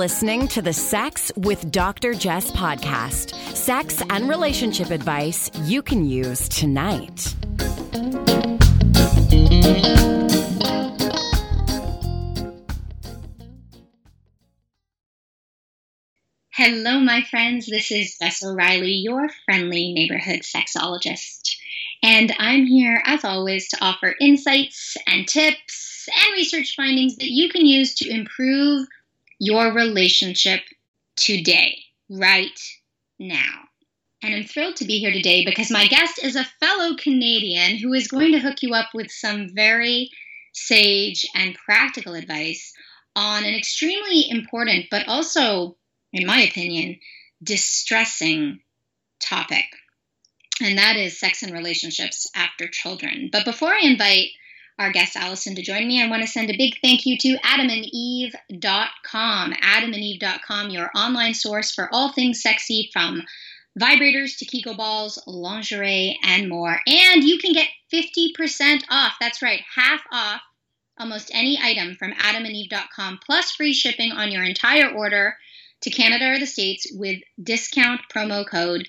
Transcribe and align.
listening 0.00 0.48
to 0.48 0.62
the 0.62 0.72
Sex 0.72 1.30
with 1.36 1.70
Dr. 1.70 2.14
Jess 2.14 2.50
podcast 2.52 3.34
sex 3.54 4.02
and 4.08 4.30
relationship 4.30 4.90
advice 4.90 5.50
you 5.64 5.82
can 5.82 6.06
use 6.06 6.48
tonight. 6.48 7.34
Hello, 16.48 17.00
my 17.00 17.20
friends. 17.30 17.66
This 17.66 17.90
is 17.90 18.16
Jess 18.18 18.42
O'Reilly, 18.42 19.02
your 19.04 19.28
friendly 19.44 19.92
neighborhood 19.92 20.40
sexologist. 20.40 21.56
And 22.02 22.34
I'm 22.38 22.64
here, 22.64 23.02
as 23.04 23.22
always, 23.22 23.68
to 23.68 23.84
offer 23.84 24.14
insights 24.18 24.96
and 25.06 25.28
tips 25.28 26.08
and 26.08 26.32
research 26.32 26.72
findings 26.74 27.16
that 27.16 27.30
you 27.30 27.50
can 27.50 27.66
use 27.66 27.96
to 27.96 28.08
improve 28.08 28.88
your 29.40 29.72
relationship 29.72 30.60
today, 31.16 31.78
right 32.08 32.60
now. 33.18 33.64
And 34.22 34.34
I'm 34.34 34.44
thrilled 34.44 34.76
to 34.76 34.84
be 34.84 34.98
here 34.98 35.12
today 35.12 35.44
because 35.44 35.70
my 35.70 35.86
guest 35.86 36.22
is 36.22 36.36
a 36.36 36.44
fellow 36.60 36.94
Canadian 36.94 37.78
who 37.78 37.94
is 37.94 38.06
going 38.06 38.32
to 38.32 38.38
hook 38.38 38.62
you 38.62 38.74
up 38.74 38.90
with 38.92 39.10
some 39.10 39.48
very 39.54 40.10
sage 40.52 41.24
and 41.34 41.54
practical 41.54 42.14
advice 42.14 42.72
on 43.16 43.44
an 43.44 43.54
extremely 43.54 44.28
important, 44.28 44.86
but 44.90 45.08
also, 45.08 45.76
in 46.12 46.26
my 46.26 46.42
opinion, 46.42 47.00
distressing 47.42 48.60
topic. 49.20 49.64
And 50.62 50.76
that 50.76 50.96
is 50.96 51.18
sex 51.18 51.42
and 51.42 51.52
relationships 51.52 52.30
after 52.36 52.68
children. 52.68 53.30
But 53.32 53.46
before 53.46 53.72
I 53.72 53.80
invite 53.84 54.28
our 54.80 54.90
guest 54.90 55.14
Alyson 55.14 55.54
to 55.56 55.62
join 55.62 55.86
me, 55.86 56.02
I 56.02 56.08
want 56.08 56.22
to 56.22 56.28
send 56.28 56.48
a 56.48 56.56
big 56.56 56.76
thank 56.82 57.04
you 57.04 57.18
to 57.18 57.36
adamandeve.com. 57.44 59.52
Adamandeve.com, 59.52 60.70
your 60.70 60.90
online 60.94 61.34
source 61.34 61.70
for 61.70 61.90
all 61.92 62.12
things 62.12 62.42
sexy 62.42 62.88
from 62.90 63.22
vibrators 63.78 64.38
to 64.38 64.46
Kegel 64.46 64.74
balls, 64.74 65.22
lingerie, 65.26 66.18
and 66.24 66.48
more. 66.48 66.80
And 66.86 67.22
you 67.22 67.38
can 67.38 67.52
get 67.52 67.68
50% 67.92 68.84
off. 68.88 69.16
That's 69.20 69.42
right, 69.42 69.60
half 69.76 70.00
off 70.10 70.40
almost 70.98 71.30
any 71.34 71.58
item 71.62 71.96
from 71.96 72.12
adamandeve.com 72.12 73.20
plus 73.24 73.50
free 73.50 73.74
shipping 73.74 74.12
on 74.12 74.32
your 74.32 74.44
entire 74.44 74.88
order 74.88 75.36
to 75.82 75.90
Canada 75.90 76.32
or 76.32 76.38
the 76.38 76.46
States 76.46 76.86
with 76.92 77.20
discount 77.42 78.00
promo 78.12 78.46
code 78.46 78.86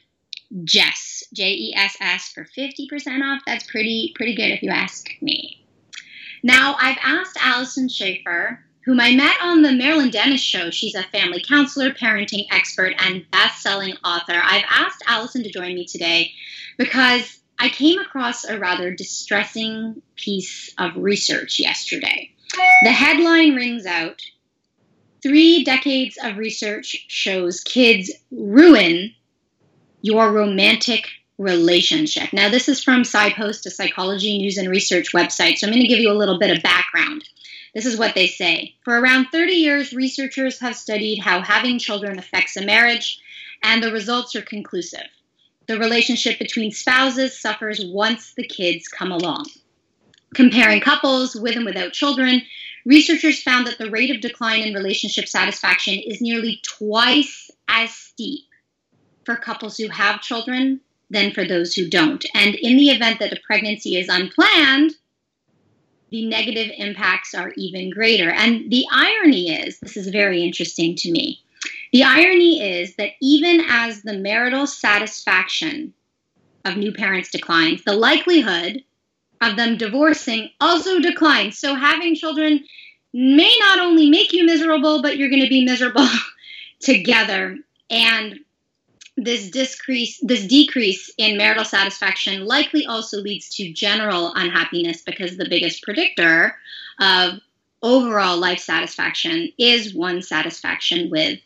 Jess, 0.63 1.23
J 1.33 1.51
E 1.51 1.73
S 1.75 1.95
S 2.01 2.29
for 2.29 2.43
50% 2.43 3.21
off. 3.23 3.41
That's 3.45 3.69
pretty 3.69 4.13
pretty 4.15 4.35
good 4.35 4.51
if 4.51 4.61
you 4.61 4.69
ask 4.69 5.07
me. 5.21 5.60
Now, 6.43 6.75
I've 6.79 6.97
asked 7.03 7.37
Alyson 7.37 7.87
Schafer, 7.87 8.59
whom 8.85 8.99
I 8.99 9.15
met 9.15 9.35
on 9.41 9.61
the 9.61 9.71
Marilyn 9.71 10.09
Denis 10.09 10.41
show. 10.41 10.71
She's 10.71 10.95
a 10.95 11.03
family 11.03 11.43
counselor, 11.47 11.91
parenting 11.91 12.47
expert, 12.51 12.93
and 12.97 13.29
best 13.31 13.61
selling 13.61 13.95
author. 14.03 14.41
I've 14.43 14.65
asked 14.69 15.03
Alyson 15.07 15.43
to 15.43 15.51
join 15.51 15.75
me 15.75 15.85
today 15.85 16.31
because 16.77 17.39
I 17.59 17.69
came 17.69 17.99
across 17.99 18.43
a 18.43 18.57
rather 18.57 18.93
distressing 18.93 20.01
piece 20.15 20.73
of 20.79 20.95
research 20.95 21.59
yesterday. 21.59 22.31
The 22.83 22.91
headline 22.91 23.55
rings 23.55 23.85
out 23.85 24.21
Three 25.21 25.63
decades 25.63 26.17
of 26.23 26.37
research 26.37 27.05
shows 27.07 27.59
kids 27.61 28.11
ruin 28.31 29.13
your 30.01 30.31
romantic 30.31 31.05
relationship. 31.41 32.31
Now, 32.31 32.49
this 32.49 32.69
is 32.69 32.83
from 32.83 33.01
PsyPost, 33.01 33.65
a 33.65 33.71
psychology 33.71 34.37
news 34.37 34.57
and 34.57 34.69
research 34.69 35.11
website, 35.11 35.57
so 35.57 35.65
I'm 35.65 35.73
going 35.73 35.81
to 35.81 35.87
give 35.87 35.99
you 35.99 36.11
a 36.11 36.13
little 36.13 36.37
bit 36.37 36.55
of 36.55 36.63
background. 36.63 37.27
This 37.73 37.85
is 37.85 37.97
what 37.97 38.13
they 38.13 38.27
say. 38.27 38.75
For 38.83 38.99
around 38.99 39.27
30 39.31 39.53
years, 39.53 39.91
researchers 39.91 40.59
have 40.59 40.75
studied 40.75 41.19
how 41.19 41.41
having 41.41 41.79
children 41.79 42.19
affects 42.19 42.57
a 42.57 42.65
marriage, 42.65 43.19
and 43.63 43.81
the 43.81 43.91
results 43.91 44.35
are 44.35 44.41
conclusive. 44.41 45.07
The 45.67 45.79
relationship 45.79 46.37
between 46.37 46.71
spouses 46.71 47.39
suffers 47.39 47.83
once 47.83 48.33
the 48.35 48.47
kids 48.47 48.87
come 48.87 49.11
along. 49.11 49.45
Comparing 50.35 50.79
couples 50.79 51.35
with 51.35 51.55
and 51.55 51.65
without 51.65 51.93
children, 51.93 52.43
researchers 52.85 53.41
found 53.41 53.65
that 53.65 53.79
the 53.79 53.89
rate 53.89 54.11
of 54.11 54.21
decline 54.21 54.61
in 54.61 54.73
relationship 54.73 55.27
satisfaction 55.27 55.95
is 55.95 56.21
nearly 56.21 56.61
twice 56.63 57.49
as 57.67 57.91
steep 57.91 58.41
for 59.25 59.35
couples 59.35 59.77
who 59.77 59.87
have 59.87 60.21
children 60.21 60.81
than 61.11 61.31
for 61.31 61.45
those 61.45 61.73
who 61.73 61.89
don't. 61.89 62.25
And 62.33 62.55
in 62.55 62.77
the 62.77 62.89
event 62.89 63.19
that 63.19 63.33
a 63.33 63.41
pregnancy 63.45 63.97
is 63.97 64.09
unplanned, 64.09 64.93
the 66.09 66.25
negative 66.25 66.71
impacts 66.77 67.33
are 67.33 67.53
even 67.55 67.89
greater. 67.89 68.29
And 68.29 68.71
the 68.71 68.85
irony 68.91 69.51
is 69.51 69.79
this 69.79 69.97
is 69.97 70.07
very 70.07 70.43
interesting 70.43 70.95
to 70.95 71.11
me. 71.11 71.39
The 71.91 72.03
irony 72.03 72.61
is 72.61 72.95
that 72.95 73.11
even 73.21 73.61
as 73.67 74.01
the 74.01 74.17
marital 74.17 74.65
satisfaction 74.65 75.93
of 76.65 76.77
new 76.77 76.93
parents 76.93 77.31
declines, 77.31 77.83
the 77.83 77.93
likelihood 77.93 78.83
of 79.41 79.57
them 79.57 79.77
divorcing 79.77 80.49
also 80.61 80.99
declines. 80.99 81.57
So 81.57 81.75
having 81.75 82.15
children 82.15 82.63
may 83.13 83.53
not 83.59 83.79
only 83.79 84.09
make 84.09 84.31
you 84.31 84.45
miserable, 84.45 85.01
but 85.01 85.17
you're 85.17 85.29
going 85.29 85.43
to 85.43 85.49
be 85.49 85.65
miserable 85.65 86.07
together. 86.79 87.57
And 87.89 88.39
this 89.23 89.49
decrease 89.49 90.19
this 90.21 90.45
decrease 90.45 91.11
in 91.17 91.37
marital 91.37 91.65
satisfaction 91.65 92.45
likely 92.45 92.85
also 92.85 93.17
leads 93.17 93.49
to 93.55 93.71
general 93.71 94.33
unhappiness 94.35 95.01
because 95.01 95.37
the 95.37 95.49
biggest 95.49 95.83
predictor 95.83 96.55
of 96.99 97.39
overall 97.81 98.37
life 98.37 98.59
satisfaction 98.59 99.51
is 99.57 99.93
one 99.93 100.21
satisfaction 100.21 101.09
with 101.09 101.39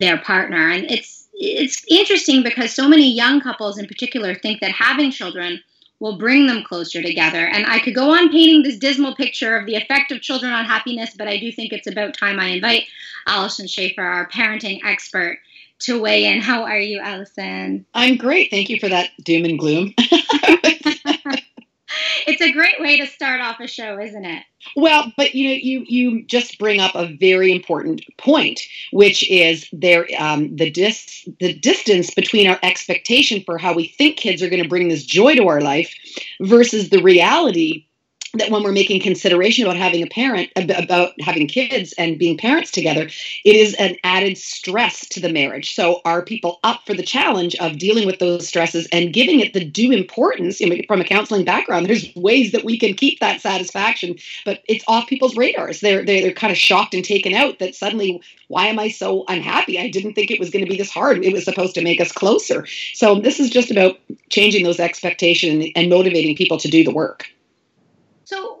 their 0.00 0.18
partner. 0.18 0.70
And 0.70 0.90
it's 0.90 1.28
it's 1.36 1.84
interesting 1.88 2.44
because 2.44 2.72
so 2.72 2.88
many 2.88 3.10
young 3.10 3.40
couples 3.40 3.78
in 3.78 3.86
particular 3.86 4.34
think 4.34 4.60
that 4.60 4.70
having 4.70 5.10
children 5.10 5.60
will 5.98 6.16
bring 6.16 6.46
them 6.46 6.62
closer 6.62 7.02
together. 7.02 7.46
And 7.46 7.66
i 7.66 7.78
could 7.80 7.94
go 7.94 8.10
on 8.10 8.30
painting 8.30 8.62
this 8.62 8.78
dismal 8.78 9.16
picture 9.16 9.56
of 9.56 9.66
the 9.66 9.74
effect 9.74 10.12
of 10.12 10.20
children 10.20 10.52
on 10.52 10.64
happiness 10.64 11.14
but 11.16 11.28
i 11.28 11.38
do 11.38 11.50
think 11.50 11.72
it's 11.72 11.86
about 11.86 12.16
time 12.16 12.38
i 12.38 12.46
invite 12.46 12.84
alyson 13.26 13.66
schafer 13.66 14.04
our 14.04 14.28
parenting 14.28 14.80
expert 14.84 15.38
to 15.80 16.00
weigh 16.00 16.26
in. 16.26 16.40
How 16.40 16.64
are 16.64 16.78
you, 16.78 17.00
Alyson? 17.00 17.84
I'm 17.94 18.16
great. 18.16 18.50
Thank 18.50 18.70
you 18.70 18.78
for 18.78 18.88
that 18.88 19.10
doom 19.22 19.44
and 19.44 19.58
gloom. 19.58 19.94
it's 22.26 22.40
a 22.40 22.52
great 22.52 22.80
way 22.80 22.98
to 22.98 23.06
start 23.06 23.40
off 23.40 23.60
a 23.60 23.66
show, 23.66 23.98
isn't 24.00 24.24
it? 24.24 24.44
Well, 24.76 25.12
but 25.16 25.34
you 25.34 25.48
know, 25.48 25.54
you 25.54 25.84
you 25.86 26.24
just 26.24 26.58
bring 26.58 26.80
up 26.80 26.94
a 26.94 27.14
very 27.20 27.52
important 27.52 28.02
point, 28.18 28.62
which 28.92 29.28
is 29.30 29.68
there 29.72 30.06
um, 30.18 30.56
the 30.56 30.70
dis 30.70 31.28
the 31.40 31.52
distance 31.52 32.12
between 32.14 32.48
our 32.48 32.58
expectation 32.62 33.42
for 33.44 33.58
how 33.58 33.74
we 33.74 33.88
think 33.88 34.16
kids 34.16 34.42
are 34.42 34.48
going 34.48 34.62
to 34.62 34.68
bring 34.68 34.88
this 34.88 35.04
joy 35.04 35.34
to 35.34 35.48
our 35.48 35.60
life 35.60 35.94
versus 36.40 36.90
the 36.90 37.02
reality 37.02 37.86
that 38.34 38.50
when 38.50 38.62
we're 38.62 38.72
making 38.72 39.00
consideration 39.00 39.64
about 39.64 39.76
having 39.76 40.02
a 40.02 40.06
parent 40.06 40.50
about 40.56 41.12
having 41.20 41.46
kids 41.46 41.92
and 41.98 42.18
being 42.18 42.36
parents 42.36 42.70
together 42.70 43.08
it 43.44 43.56
is 43.56 43.74
an 43.74 43.96
added 44.04 44.38
stress 44.38 45.06
to 45.08 45.20
the 45.20 45.28
marriage. 45.28 45.74
So 45.74 46.00
are 46.04 46.22
people 46.22 46.60
up 46.64 46.82
for 46.86 46.94
the 46.94 47.02
challenge 47.02 47.54
of 47.56 47.78
dealing 47.78 48.06
with 48.06 48.18
those 48.18 48.46
stresses 48.48 48.88
and 48.92 49.12
giving 49.12 49.40
it 49.40 49.52
the 49.52 49.64
due 49.64 49.92
importance? 49.92 50.60
I 50.62 50.66
mean, 50.66 50.86
from 50.86 51.00
a 51.00 51.04
counseling 51.04 51.44
background 51.44 51.86
there's 51.86 52.14
ways 52.14 52.52
that 52.52 52.64
we 52.64 52.78
can 52.78 52.94
keep 52.94 53.20
that 53.20 53.40
satisfaction 53.40 54.16
but 54.44 54.60
it's 54.68 54.84
off 54.88 55.06
people's 55.06 55.36
radars. 55.36 55.80
They're 55.80 56.04
they're, 56.04 56.22
they're 56.22 56.32
kind 56.32 56.50
of 56.50 56.58
shocked 56.58 56.94
and 56.94 57.04
taken 57.04 57.34
out 57.34 57.58
that 57.58 57.74
suddenly 57.74 58.20
why 58.48 58.66
am 58.66 58.78
i 58.78 58.88
so 58.88 59.24
unhappy? 59.28 59.78
I 59.78 59.88
didn't 59.88 60.14
think 60.14 60.30
it 60.30 60.40
was 60.40 60.50
going 60.50 60.64
to 60.64 60.70
be 60.70 60.76
this 60.76 60.90
hard. 60.90 61.24
It 61.24 61.32
was 61.32 61.44
supposed 61.44 61.74
to 61.74 61.82
make 61.82 62.00
us 62.00 62.12
closer. 62.12 62.66
So 62.92 63.20
this 63.20 63.40
is 63.40 63.50
just 63.50 63.70
about 63.70 63.98
changing 64.28 64.64
those 64.64 64.80
expectations 64.80 65.66
and 65.74 65.90
motivating 65.90 66.36
people 66.36 66.58
to 66.58 66.68
do 66.68 66.84
the 66.84 66.92
work 66.92 67.28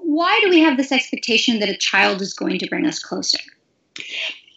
why 0.04 0.38
do 0.42 0.50
we 0.50 0.60
have 0.60 0.76
this 0.76 0.92
expectation 0.92 1.60
that 1.60 1.68
a 1.68 1.76
child 1.76 2.20
is 2.20 2.34
going 2.34 2.58
to 2.58 2.68
bring 2.68 2.86
us 2.86 2.98
closer? 2.98 3.38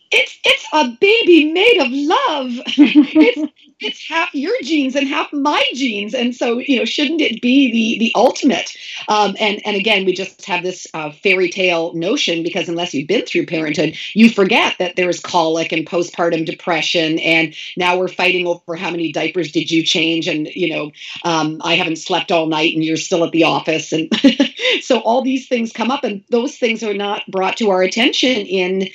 It's 0.09 0.37
it's 0.43 0.65
a 0.73 0.97
baby 0.99 1.51
made 1.51 1.79
of 1.79 1.87
love. 1.91 2.51
it's, 2.77 3.53
it's 3.79 4.07
half 4.07 4.33
your 4.33 4.55
genes 4.63 4.95
and 4.95 5.07
half 5.07 5.31
my 5.31 5.63
genes, 5.73 6.13
and 6.13 6.35
so 6.35 6.59
you 6.59 6.79
know, 6.79 6.85
shouldn't 6.85 7.21
it 7.21 7.41
be 7.41 7.71
the 7.71 7.99
the 7.99 8.11
ultimate? 8.15 8.75
Um, 9.07 9.35
and 9.39 9.61
and 9.65 9.75
again, 9.75 10.05
we 10.05 10.13
just 10.13 10.45
have 10.45 10.63
this 10.63 10.87
uh, 10.93 11.11
fairy 11.11 11.49
tale 11.49 11.93
notion 11.93 12.41
because 12.41 12.69
unless 12.69 12.93
you've 12.93 13.07
been 13.07 13.25
through 13.25 13.45
parenthood, 13.45 13.95
you 14.13 14.29
forget 14.29 14.75
that 14.79 14.95
there's 14.95 15.19
colic 15.19 15.71
and 15.71 15.85
postpartum 15.85 16.45
depression, 16.45 17.19
and 17.19 17.53
now 17.75 17.97
we're 17.97 18.07
fighting 18.07 18.47
over 18.47 18.75
how 18.75 18.89
many 18.89 19.11
diapers 19.11 19.51
did 19.51 19.69
you 19.69 19.83
change, 19.83 20.27
and 20.27 20.47
you 20.47 20.73
know, 20.73 20.91
um, 21.23 21.61
I 21.63 21.75
haven't 21.75 21.97
slept 21.97 22.31
all 22.31 22.47
night, 22.47 22.73
and 22.73 22.83
you're 22.83 22.97
still 22.97 23.23
at 23.23 23.31
the 23.31 23.43
office, 23.43 23.91
and 23.91 24.09
so 24.81 24.99
all 24.99 25.21
these 25.21 25.47
things 25.47 25.71
come 25.71 25.91
up, 25.91 26.03
and 26.03 26.23
those 26.29 26.57
things 26.57 26.83
are 26.83 26.93
not 26.93 27.23
brought 27.29 27.57
to 27.57 27.69
our 27.69 27.81
attention 27.83 28.45
in 28.45 28.89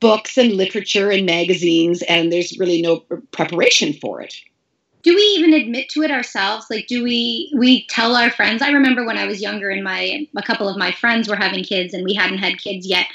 books 0.00 0.36
and 0.36 0.52
literature 0.52 1.10
and 1.10 1.24
magazines, 1.26 2.02
and 2.02 2.30
there's 2.32 2.58
really 2.58 2.82
no 2.82 3.00
preparation 3.32 3.92
for 3.94 4.20
it. 4.20 4.34
do 5.02 5.14
we 5.14 5.22
even 5.38 5.54
admit 5.54 5.88
to 5.88 6.02
it 6.02 6.10
ourselves? 6.10 6.66
Like 6.68 6.88
do 6.88 7.02
we 7.02 7.52
we 7.56 7.86
tell 7.86 8.16
our 8.16 8.28
friends? 8.30 8.60
I 8.60 8.70
remember 8.70 9.06
when 9.06 9.16
i 9.16 9.24
was 9.24 9.40
younger 9.40 9.70
and 9.70 9.84
my 9.84 10.26
a 10.36 10.42
couple 10.42 10.68
of 10.68 10.76
my 10.76 10.90
friends 10.90 11.28
were 11.28 11.36
having 11.36 11.62
kids 11.62 11.94
and 11.94 12.04
we 12.04 12.12
hadn't 12.12 12.38
had 12.38 12.58
kids 12.58 12.86
yet. 12.86 13.06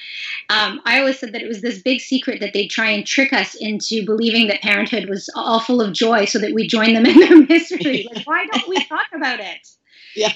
Um, 0.50 0.80
i 0.86 1.00
always 1.00 1.20
said 1.20 1.34
that 1.34 1.42
it 1.42 1.50
was 1.50 1.62
this 1.62 1.82
big 1.82 2.00
secret 2.00 2.40
that 2.40 2.54
they'd 2.54 2.70
try 2.70 2.90
and 2.90 3.06
trick 3.06 3.34
us 3.34 3.56
into 3.56 4.06
believing 4.06 4.48
that 4.48 4.62
parenthood 4.62 5.10
was 5.10 5.30
all 5.36 5.60
full 5.60 5.82
of 5.82 5.92
joy 5.92 6.24
so 6.26 6.40
that 6.40 6.54
we 6.54 6.66
join 6.66 6.94
them 6.94 7.06
in 7.06 7.20
their 7.20 7.38
misery. 7.50 8.08
Like 8.16 8.26
why 8.26 8.46
don't 8.46 8.70
we 8.70 8.84
talk 8.86 9.08
about 9.14 9.42
it 9.42 9.70
yeah. 10.16 10.34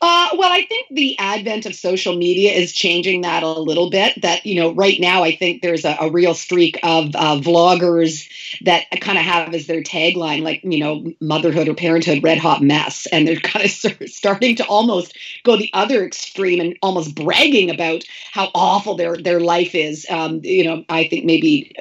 Uh, 0.00 0.28
well, 0.36 0.52
I 0.52 0.66
think 0.66 0.88
the 0.90 1.18
advent 1.18 1.64
of 1.64 1.74
social 1.74 2.14
media 2.14 2.52
is 2.52 2.72
changing 2.72 3.22
that 3.22 3.42
a 3.42 3.48
little 3.48 3.88
bit. 3.88 4.20
That, 4.20 4.44
you 4.44 4.56
know, 4.56 4.74
right 4.74 5.00
now, 5.00 5.22
I 5.22 5.34
think 5.34 5.62
there's 5.62 5.86
a, 5.86 5.96
a 5.98 6.10
real 6.10 6.34
streak 6.34 6.78
of 6.82 7.14
uh, 7.14 7.40
vloggers 7.40 8.28
that 8.62 8.84
kind 9.00 9.16
of 9.16 9.24
have 9.24 9.54
as 9.54 9.66
their 9.66 9.82
tagline, 9.82 10.42
like, 10.42 10.60
you 10.62 10.78
know, 10.78 11.10
motherhood 11.22 11.68
or 11.68 11.74
parenthood, 11.74 12.22
red 12.22 12.36
hot 12.36 12.62
mess. 12.62 13.06
And 13.06 13.26
they're 13.26 13.36
kind 13.40 13.64
of 13.64 13.70
starting 13.70 14.56
to 14.56 14.66
almost 14.66 15.16
go 15.42 15.56
the 15.56 15.70
other 15.72 16.04
extreme 16.04 16.60
and 16.60 16.76
almost 16.82 17.14
bragging 17.14 17.70
about 17.70 18.04
how 18.30 18.50
awful 18.54 18.96
their, 18.96 19.16
their 19.16 19.40
life 19.40 19.74
is. 19.74 20.06
Um, 20.10 20.40
you 20.42 20.64
know, 20.64 20.84
I 20.88 21.08
think 21.08 21.24
maybe 21.24 21.72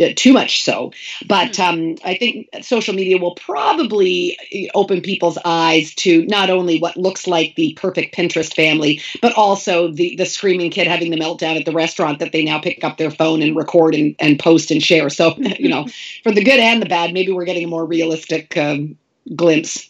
uh, 0.00 0.12
too 0.16 0.32
much 0.32 0.64
so. 0.64 0.92
But 1.26 1.56
hmm. 1.56 1.62
um, 1.62 1.96
I 2.04 2.16
think 2.16 2.48
social 2.62 2.94
media 2.94 3.18
will 3.18 3.36
probably 3.36 4.36
uh, 4.52 4.76
open 4.76 5.00
people's 5.00 5.38
eyes 5.44 5.94
to 5.96 6.26
not 6.26 6.50
only 6.50 6.57
only 6.58 6.78
what 6.78 6.96
looks 6.96 7.26
like 7.26 7.54
the 7.54 7.72
perfect 7.74 8.14
Pinterest 8.14 8.54
family, 8.54 9.00
but 9.22 9.32
also 9.34 9.88
the 9.88 10.16
the 10.16 10.26
screaming 10.26 10.70
kid 10.70 10.86
having 10.86 11.10
the 11.10 11.16
meltdown 11.16 11.58
at 11.58 11.64
the 11.64 11.72
restaurant 11.72 12.18
that 12.18 12.32
they 12.32 12.44
now 12.44 12.58
pick 12.58 12.84
up 12.84 12.98
their 12.98 13.10
phone 13.10 13.42
and 13.42 13.56
record 13.56 13.94
and, 13.94 14.14
and 14.18 14.38
post 14.38 14.70
and 14.70 14.82
share. 14.82 15.08
So, 15.10 15.34
you 15.38 15.68
know, 15.68 15.86
for 16.22 16.32
the 16.32 16.44
good 16.44 16.60
and 16.60 16.82
the 16.82 16.86
bad, 16.86 17.12
maybe 17.12 17.32
we're 17.32 17.44
getting 17.44 17.64
a 17.64 17.68
more 17.68 17.84
realistic 17.84 18.56
um, 18.56 18.96
glimpse. 19.34 19.88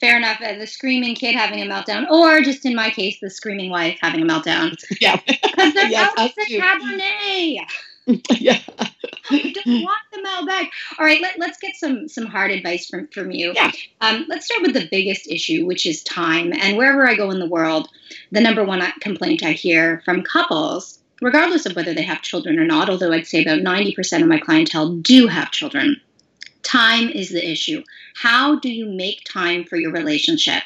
Fair 0.00 0.16
enough. 0.16 0.40
Uh, 0.40 0.58
the 0.58 0.66
screaming 0.66 1.14
kid 1.14 1.34
having 1.34 1.60
a 1.60 1.66
meltdown, 1.66 2.08
or 2.10 2.42
just 2.42 2.66
in 2.66 2.74
my 2.74 2.90
case, 2.90 3.18
the 3.20 3.30
screaming 3.30 3.70
wife 3.70 3.98
having 4.00 4.20
a 4.22 4.26
meltdown. 4.26 4.76
Yeah, 5.00 5.18
because 5.26 5.74
they're 5.74 5.88
yes, 5.88 6.34
cabernet. 6.50 7.66
yeah. 8.30 8.58
I 9.30 9.52
don't 9.54 9.82
want 9.82 10.00
the 10.12 10.22
mail 10.22 10.44
back. 10.46 10.70
All 10.98 11.06
right, 11.06 11.20
let, 11.20 11.38
let's 11.38 11.58
get 11.58 11.76
some 11.76 12.08
some 12.08 12.26
hard 12.26 12.50
advice 12.50 12.88
from, 12.88 13.06
from 13.08 13.30
you. 13.30 13.52
Yeah. 13.54 13.70
Um, 14.00 14.26
let's 14.28 14.46
start 14.46 14.62
with 14.62 14.74
the 14.74 14.88
biggest 14.90 15.28
issue, 15.28 15.64
which 15.66 15.86
is 15.86 16.02
time. 16.02 16.52
And 16.52 16.76
wherever 16.76 17.08
I 17.08 17.14
go 17.14 17.30
in 17.30 17.38
the 17.38 17.46
world, 17.46 17.88
the 18.32 18.40
number 18.40 18.64
one 18.64 18.82
complaint 19.00 19.42
I 19.44 19.52
hear 19.52 20.02
from 20.04 20.22
couples, 20.22 20.98
regardless 21.20 21.66
of 21.66 21.76
whether 21.76 21.94
they 21.94 22.02
have 22.02 22.22
children 22.22 22.58
or 22.58 22.64
not, 22.64 22.90
although 22.90 23.12
I'd 23.12 23.26
say 23.26 23.42
about 23.42 23.60
90% 23.60 24.22
of 24.22 24.28
my 24.28 24.38
clientele 24.38 24.96
do 24.96 25.28
have 25.28 25.52
children, 25.52 26.00
time 26.62 27.08
is 27.08 27.30
the 27.30 27.48
issue. 27.48 27.82
How 28.14 28.58
do 28.58 28.70
you 28.70 28.86
make 28.86 29.24
time 29.24 29.64
for 29.64 29.76
your 29.76 29.92
relationship 29.92 30.62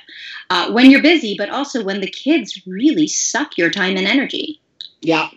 uh, 0.51 0.73
when 0.73 0.91
you're 0.91 1.03
busy, 1.03 1.35
but 1.37 1.51
also 1.51 1.85
when 1.85 2.01
the 2.01 2.11
kids 2.11 2.63
really 2.67 3.07
suck 3.07 3.59
your 3.59 3.71
time 3.71 3.97
and 3.97 4.07
energy? 4.07 4.61
Yeah. 5.01 5.29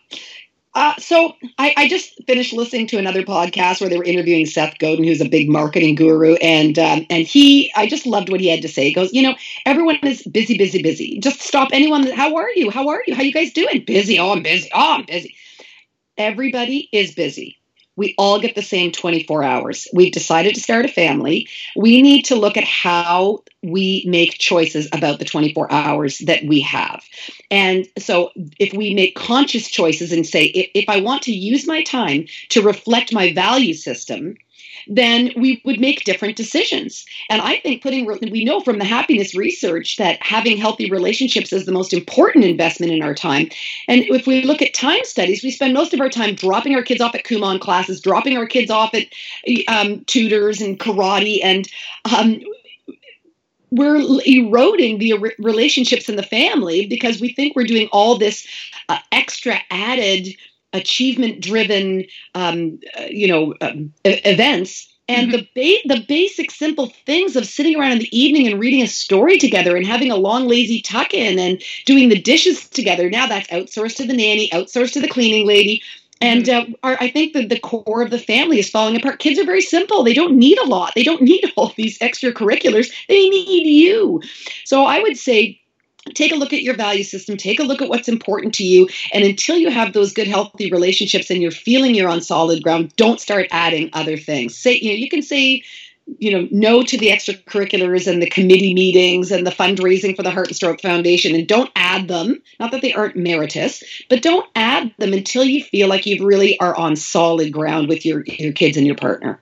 Uh, 0.76 0.96
so 0.98 1.34
I, 1.58 1.74
I, 1.76 1.88
just 1.88 2.14
finished 2.28 2.54
listening 2.54 2.86
to 2.88 2.98
another 2.98 3.24
podcast 3.24 3.82
where 3.82 3.90
they 3.90 3.98
were 3.98 4.04
interviewing 4.04 4.46
Seth 4.46 4.78
Godin, 4.78 5.04
who's 5.04 5.20
a 5.20 5.28
big 5.28 5.50
marketing 5.50 5.96
guru, 5.96 6.36
and 6.36 6.78
um, 6.78 7.08
and 7.10 7.26
he, 7.26 7.72
I 7.76 7.88
just 7.88 8.06
loved 8.06 8.30
what 8.30 8.40
he 8.40 8.48
had 8.50 8.62
to 8.62 8.68
say. 8.68 8.84
He 8.84 8.94
goes, 8.94 9.12
you 9.12 9.24
know, 9.24 9.36
everyone 9.66 9.98
is 10.04 10.22
busy, 10.24 10.60
busy, 10.60 10.84
busy. 10.84 11.20
Just 11.20 11.42
stop 11.42 11.70
anyone. 11.74 12.06
How 12.12 12.36
are 12.36 12.52
you? 12.52 12.70
How 12.70 12.88
are 12.90 13.02
you? 13.08 13.16
How 13.16 13.22
are 13.22 13.26
you 13.26 13.34
guys 13.34 13.52
doing? 13.52 13.84
Busy. 13.84 14.20
Oh, 14.20 14.32
I'm 14.32 14.44
busy. 14.44 14.70
Oh, 14.74 14.98
I'm 14.98 15.06
busy. 15.06 15.36
Everybody 16.18 16.88
is 16.92 17.16
busy 17.16 17.59
we 18.00 18.16
all 18.18 18.40
get 18.40 18.56
the 18.56 18.62
same 18.62 18.94
24 18.94 19.44
hours. 19.44 19.86
We've 19.94 20.14
decided 20.14 20.56
to 20.56 20.62
start 20.62 20.86
a 20.86 20.88
family. 20.88 21.50
We 21.76 22.02
need 22.02 22.24
to 22.28 22.36
look 22.36 22.56
at 22.56 22.64
how 22.64 23.44
we 23.62 24.06
make 24.08 24.38
choices 24.38 24.88
about 24.94 25.20
the 25.20 25.26
24 25.26 25.70
hours 25.70 26.20
that 26.20 26.46
we 26.46 26.62
have. 26.62 27.04
And 27.52 27.86
so, 27.98 28.32
if 28.58 28.74
we 28.74 28.94
make 28.94 29.16
conscious 29.16 29.70
choices 29.70 30.14
and 30.14 30.26
say, 30.26 30.46
if, 30.46 30.88
I 30.88 31.02
want 31.02 31.24
to 31.24 31.34
use 31.34 31.68
my 31.68 31.84
time 31.84 32.28
to 32.50 32.62
reflect 32.62 33.14
my 33.14 33.34
value 33.34 33.74
system, 33.74 34.38
then 34.88 35.32
we 35.36 35.62
would 35.66 35.80
make 35.80 36.04
different 36.04 36.36
decisions. 36.36 37.06
And 37.30 37.42
I 37.42 37.60
think 37.60 37.82
putting, 37.82 38.06
we 38.06 38.44
know 38.44 38.62
from 38.62 38.80
the 38.80 38.86
happiness 38.86 39.36
research 39.36 39.98
that 39.98 40.22
having 40.22 40.58
healthy 40.58 40.90
relationships 40.90 41.54
is 41.54 41.66
the 41.66 41.72
most 41.72 41.94
important 41.94 42.46
investment 42.46 42.92
in 42.92 43.02
our 43.02 43.14
time. 43.14 43.50
And 43.88 44.04
if 44.06 44.28
we 44.28 44.44
look 44.44 44.62
at 44.62 44.74
time 44.74 45.04
studies, 45.04 45.44
we 45.44 45.52
spend 45.52 45.74
most 45.74 45.94
of 45.94 46.02
our 46.02 46.10
time 46.10 46.36
dropping 46.36 46.76
our 46.76 46.84
kids 46.84 47.02
off 47.02 47.16
at 47.16 47.26
Kumon 47.26 47.60
classes, 47.60 48.02
dropping 48.02 48.38
our 48.38 48.48
kids 48.48 48.72
off 48.72 48.94
at 48.94 49.06
um, 49.68 50.04
tutors 50.06 50.62
and 50.62 50.80
karate, 50.80 51.40
and 51.44 51.68
um, 52.14 52.40
we're 53.72 54.02
eroding 54.26 54.98
the 54.98 55.14
relationships 55.38 56.10
in 56.10 56.16
the 56.16 56.24
family 56.24 56.88
because 56.88 57.22
we 57.22 57.34
think 57.34 57.56
we're 57.56 57.64
doing 57.64 57.88
all 57.92 58.18
this 58.18 58.48
uh, 58.90 58.98
extra 59.12 59.60
added 59.70 60.36
achievement 60.74 61.42
driven 61.42 62.06
um, 62.36 62.80
uh, 62.98 63.06
you 63.10 63.28
know 63.28 63.54
um, 63.62 63.92
events 64.06 64.88
and 65.08 65.32
mm-hmm. 65.32 65.42
the 65.56 65.82
ba- 65.88 65.96
the 65.96 66.06
basic 66.08 66.52
simple 66.52 66.88
things 67.06 67.36
of 67.36 67.46
sitting 67.46 67.80
around 67.80 67.94
in 67.94 68.00
the 68.00 68.18
evening 68.18 68.48
and 68.48 68.60
reading 68.60 68.82
a 68.82 68.88
story 68.88 69.38
together 69.38 69.76
and 69.76 69.86
having 69.86 70.12
a 70.12 70.16
long 70.16 70.48
lazy 70.48 70.82
tuck 70.82 71.14
in 71.14 71.40
and 71.40 71.62
doing 71.86 72.10
the 72.10 72.22
dishes 72.22 72.70
together 72.70 73.10
now 73.10 73.26
that's 73.26 73.48
outsourced 73.48 73.98
to 73.98 74.06
the 74.06 74.14
nanny 74.14 74.50
outsourced 74.50 74.94
to 74.94 75.02
the 75.02 75.08
cleaning 75.08 75.48
lady 75.48 75.82
and 76.22 76.46
mm-hmm. 76.46 76.74
uh, 76.74 76.90
our, 76.90 76.98
I 77.00 77.10
think 77.10 77.34
that 77.34 77.50
the 77.50 77.60
core 77.60 78.02
of 78.02 78.12
the 78.12 78.20
family 78.20 78.60
is 78.60 78.70
falling 78.70 78.96
apart. 78.96 79.20
Kids 79.20 79.40
are 79.40 79.46
very 79.46 79.62
simple. 79.62 80.04
They 80.04 80.14
don't 80.14 80.38
need 80.38 80.58
a 80.58 80.68
lot. 80.68 80.94
They 80.96 81.04
don't 81.04 81.22
need 81.22 81.52
all 81.56 81.74
these 81.76 81.98
extracurriculars. 82.00 82.92
They 83.08 83.30
need 83.30 83.68
you. 83.68 84.22
So 84.66 84.84
I 84.84 85.00
would 85.00 85.18
say 85.18 85.59
take 86.14 86.32
a 86.32 86.36
look 86.36 86.54
at 86.54 86.62
your 86.62 86.76
value 86.76 87.04
system 87.04 87.38
take 87.38 87.60
a 87.60 87.64
look 87.64 87.82
at 87.82 87.90
what's 87.90 88.08
important 88.08 88.54
to 88.54 88.64
you 88.64 88.88
and 89.14 89.24
until 89.24 89.58
you 89.58 89.70
have 89.70 89.94
those 89.94 90.14
good 90.14 90.28
healthy 90.28 90.72
relationships 90.72 91.30
and 91.30 91.42
you're 91.42 91.52
feeling 91.52 91.96
you're 91.96 92.10
on 92.10 92.22
solid 92.22 92.64
ground 92.64 92.94
don't 92.96 93.20
start 93.20 93.48
adding 93.52 93.90
other 93.94 94.18
things. 94.18 94.58
Say 94.58 94.74
you 94.74 94.90
know 94.90 94.96
you 94.96 95.10
can 95.10 95.22
say 95.22 95.64
you 96.18 96.32
know 96.32 96.48
no 96.52 96.84
to 96.84 96.98
the 96.98 97.10
extracurriculars 97.10 98.08
and 98.12 98.22
the 98.22 98.30
committee 98.30 98.74
meetings 98.74 99.32
and 99.32 99.46
the 99.46 99.52
fundraising 99.52 100.16
for 100.16 100.24
the 100.24 100.32
heart 100.32 100.48
and 100.48 100.56
stroke 100.56 100.82
foundation 100.82 101.36
and 101.36 101.48
don't 101.48 101.72
add 101.76 102.08
them. 102.08 102.42
Not 102.60 102.72
that 102.72 102.82
they 102.82 102.94
aren't 102.94 103.16
meritorious 103.16 103.84
but 104.10 104.22
don't 104.22 104.50
add 104.56 104.94
them 104.98 105.14
until 105.14 105.44
you 105.44 105.64
feel 105.64 105.88
like 105.88 106.06
you 106.06 106.26
really 106.26 106.60
are 106.60 106.76
on 106.76 106.96
solid 106.96 107.52
ground 107.52 107.90
with 107.90 108.06
your 108.06 108.24
your 108.26 108.54
kids 108.54 108.78
and 108.78 108.86
your 108.86 108.96
partner. 108.96 109.40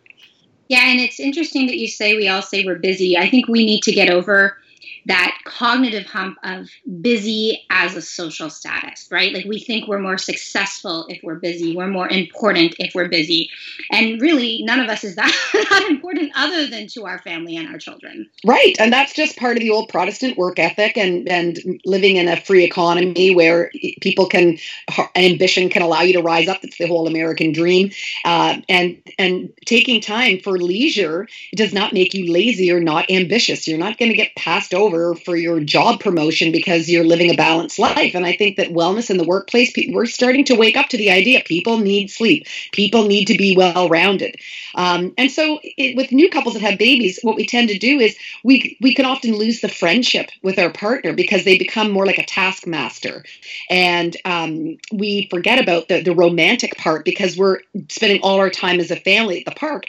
Yeah 0.68 0.84
and 0.86 1.00
it's 1.00 1.20
interesting 1.20 1.68
that 1.68 1.78
you 1.78 1.88
say 1.88 2.16
we 2.16 2.28
all 2.28 2.42
say 2.42 2.66
we're 2.66 2.80
busy. 2.80 3.18
I 3.18 3.30
think 3.30 3.48
we 3.48 3.66
need 3.66 3.84
to 3.84 3.92
get 3.92 4.10
over 4.10 4.58
that 5.08 5.38
cognitive 5.46 6.06
hump 6.06 6.38
of 6.44 6.68
busy 7.02 7.66
as 7.70 7.96
a 7.96 8.02
social 8.02 8.50
status, 8.50 9.08
right? 9.10 9.34
Like 9.34 9.46
we 9.46 9.58
think 9.60 9.88
we're 9.88 10.00
more 10.00 10.18
successful 10.18 11.06
if 11.08 11.24
we're 11.24 11.36
busy, 11.36 11.76
we're 11.76 11.88
more 11.88 12.10
important 12.10 12.76
if 12.78 12.94
we're 12.94 13.08
busy. 13.08 13.50
And 13.90 14.20
really, 14.20 14.64
none 14.64 14.82
of 14.82 14.90
us 14.90 15.06
is 15.06 15.16
that, 15.16 15.34
that 15.54 15.88
important 15.90 16.34
other 16.36 16.68
than 16.68 16.88
to 16.88 17.06
our 17.06 17.20
family 17.20 17.56
and 17.56 17.70
our 17.70 17.78
children. 17.78 18.30
Right. 18.44 18.76
And 18.80 18.92
that's 18.92 19.14
just 19.14 19.38
part 19.38 19.56
of 19.56 19.62
the 19.62 19.70
old 19.70 19.88
Protestant 19.88 20.38
work 20.38 20.60
ethic 20.60 20.98
and, 20.98 21.30
and 21.30 21.58
living 21.86 22.18
in 22.18 22.28
a 22.28 22.36
free 22.36 22.66
economy 22.66 23.34
where 23.34 23.72
people 24.02 24.26
can, 24.26 24.58
ambition 25.16 25.70
can 25.70 25.84
allow 25.84 26.02
you 26.02 26.14
to 26.14 26.22
rise 26.22 26.50
up. 26.50 26.64
It's 26.64 26.78
the 26.78 26.88
whole 26.88 27.08
American 27.08 27.54
dream. 27.54 27.92
Uh, 28.26 28.58
and, 28.68 29.02
and 29.18 29.54
taking 29.66 30.02
time 30.02 30.40
for 30.40 30.58
leisure 30.58 31.30
does 31.56 31.74
not 31.74 31.94
make 31.94 32.14
you 32.14 32.34
lazy 32.34 32.74
or 32.74 32.82
not 32.82 33.10
ambitious. 33.10 33.70
You're 33.70 33.78
not 33.78 33.98
going 33.98 34.12
to 34.12 34.18
get 34.18 34.36
passed 34.36 34.74
over 34.74 34.97
for 35.16 35.36
your 35.36 35.60
job 35.60 36.00
promotion 36.00 36.52
because 36.52 36.90
you're 36.90 37.04
living 37.04 37.32
a 37.32 37.36
balanced 37.36 37.80
life. 37.80 38.16
And 38.16 38.26
I 38.26 38.34
think 38.34 38.58
that 38.58 38.70
wellness 38.70 39.10
in 39.10 39.18
the 39.18 39.24
workplace, 39.24 39.74
we're 39.90 40.06
starting 40.06 40.46
to 40.46 40.56
wake 40.56 40.78
up 40.78 40.90
to 40.90 40.98
the 40.98 41.12
idea 41.12 41.42
people 41.46 41.78
need 41.78 42.10
sleep, 42.10 42.48
people 42.72 43.08
need 43.08 43.26
to 43.26 43.38
be 43.38 43.56
well 43.56 43.90
rounded. 43.90 44.36
Um, 44.76 45.14
and 45.18 45.32
so, 45.32 45.60
it, 45.64 45.96
with 45.96 46.12
new 46.12 46.30
couples 46.30 46.54
that 46.54 46.62
have 46.62 46.78
babies, 46.78 47.20
what 47.24 47.36
we 47.36 47.46
tend 47.46 47.70
to 47.70 47.78
do 47.78 48.00
is 48.00 48.16
we 48.44 48.78
we 48.80 48.94
can 48.94 49.06
often 49.06 49.36
lose 49.36 49.62
the 49.62 49.70
friendship 49.70 50.30
with 50.44 50.60
our 50.60 50.72
partner 50.72 51.14
because 51.14 51.44
they 51.44 51.58
become 51.58 51.92
more 51.92 52.06
like 52.06 52.20
a 52.20 52.26
taskmaster, 52.26 53.24
and 53.70 54.16
um, 54.24 54.78
we 54.92 55.28
forget 55.32 55.60
about 55.60 55.88
the 55.88 56.02
the 56.02 56.14
romantic 56.14 56.78
part 56.78 57.06
because 57.06 57.36
we're 57.36 57.60
spending 57.90 58.22
all 58.22 58.38
our 58.38 58.52
time 58.52 58.80
as 58.80 58.92
a 58.92 58.96
family 58.96 59.40
at 59.40 59.46
the 59.46 59.60
park. 59.60 59.86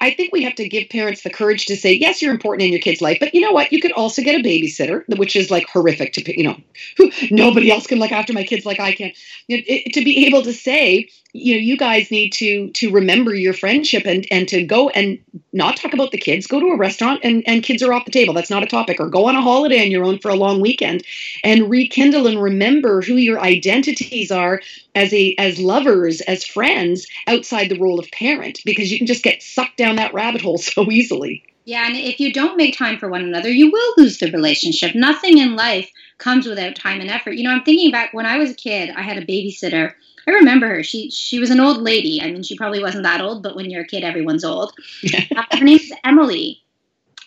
I 0.00 0.10
think 0.12 0.32
we 0.32 0.42
have 0.44 0.54
to 0.56 0.68
give 0.68 0.88
parents 0.88 1.22
the 1.22 1.30
courage 1.30 1.66
to 1.66 1.76
say, 1.76 1.92
yes, 1.92 2.20
you're 2.20 2.32
important 2.32 2.66
in 2.66 2.72
your 2.72 2.80
kid's 2.80 3.00
life, 3.00 3.18
but 3.20 3.34
you 3.34 3.40
know 3.40 3.52
what? 3.52 3.72
You 3.72 3.80
could 3.80 3.92
also 3.92 4.22
get 4.22 4.38
a 4.38 4.42
babysitter, 4.42 5.02
which 5.18 5.36
is 5.36 5.50
like 5.50 5.68
horrific 5.68 6.12
to, 6.14 6.38
you 6.38 6.44
know, 6.44 7.08
nobody 7.30 7.70
else 7.70 7.86
can 7.86 7.98
look 7.98 8.12
after 8.12 8.32
my 8.32 8.44
kids 8.44 8.66
like 8.66 8.80
I 8.80 8.92
can. 8.92 9.12
It, 9.48 9.64
it, 9.68 9.92
to 9.94 10.04
be 10.04 10.26
able 10.26 10.42
to 10.42 10.52
say, 10.52 11.08
you 11.32 11.54
know 11.54 11.60
you 11.60 11.76
guys 11.76 12.10
need 12.10 12.32
to 12.32 12.70
to 12.70 12.90
remember 12.90 13.34
your 13.34 13.52
friendship 13.52 14.04
and 14.06 14.26
and 14.30 14.48
to 14.48 14.64
go 14.64 14.88
and 14.90 15.18
not 15.52 15.76
talk 15.76 15.92
about 15.92 16.10
the 16.10 16.18
kids 16.18 16.46
go 16.46 16.58
to 16.58 16.66
a 16.68 16.76
restaurant 16.76 17.20
and 17.22 17.42
and 17.46 17.62
kids 17.62 17.82
are 17.82 17.92
off 17.92 18.04
the 18.04 18.10
table 18.10 18.32
that's 18.32 18.50
not 18.50 18.62
a 18.62 18.66
topic 18.66 18.98
or 18.98 19.08
go 19.08 19.28
on 19.28 19.36
a 19.36 19.42
holiday 19.42 19.82
on 19.84 19.90
your 19.90 20.04
own 20.04 20.18
for 20.18 20.30
a 20.30 20.34
long 20.34 20.60
weekend 20.60 21.04
and 21.44 21.68
rekindle 21.68 22.26
and 22.26 22.40
remember 22.40 23.02
who 23.02 23.14
your 23.14 23.40
identities 23.40 24.30
are 24.30 24.60
as 24.98 25.12
a 25.14 25.34
as 25.38 25.60
lovers 25.60 26.20
as 26.22 26.44
friends 26.44 27.06
outside 27.28 27.68
the 27.68 27.78
role 27.78 28.00
of 28.00 28.10
parent 28.10 28.58
because 28.64 28.90
you 28.90 28.98
can 28.98 29.06
just 29.06 29.22
get 29.22 29.42
sucked 29.42 29.76
down 29.76 29.96
that 29.96 30.12
rabbit 30.12 30.42
hole 30.42 30.58
so 30.72 30.90
easily 30.90 31.42
Yeah, 31.64 31.86
and 31.86 31.96
if 31.96 32.18
you 32.18 32.32
don't 32.32 32.56
make 32.56 32.76
time 32.76 32.98
for 32.98 33.08
one 33.08 33.22
another, 33.22 33.50
you 33.50 33.70
will 33.70 33.94
lose 33.98 34.18
the 34.18 34.32
relationship. 34.32 34.94
Nothing 34.94 35.38
in 35.38 35.54
life 35.54 35.88
comes 36.16 36.46
without 36.46 36.74
time 36.74 37.00
and 37.00 37.10
effort. 37.10 37.34
You 37.34 37.44
know, 37.44 37.50
I'm 37.50 37.62
thinking 37.62 37.90
back 37.90 38.12
when 38.12 38.26
I 38.26 38.38
was 38.38 38.50
a 38.50 38.54
kid, 38.54 38.90
I 38.96 39.02
had 39.02 39.18
a 39.18 39.26
babysitter. 39.26 39.92
I 40.26 40.30
remember 40.32 40.66
her. 40.68 40.82
She 40.82 41.10
she 41.10 41.38
was 41.38 41.50
an 41.50 41.60
old 41.60 41.78
lady. 41.78 42.20
I 42.20 42.30
mean, 42.32 42.42
she 42.42 42.56
probably 42.56 42.82
wasn't 42.82 43.04
that 43.04 43.20
old, 43.20 43.42
but 43.42 43.54
when 43.54 43.70
you're 43.70 43.82
a 43.82 43.86
kid, 43.86 44.02
everyone's 44.02 44.44
old. 44.44 44.72
uh, 45.36 45.44
her 45.52 45.64
name 45.64 45.78
is 45.78 45.92
Emily, 46.04 46.62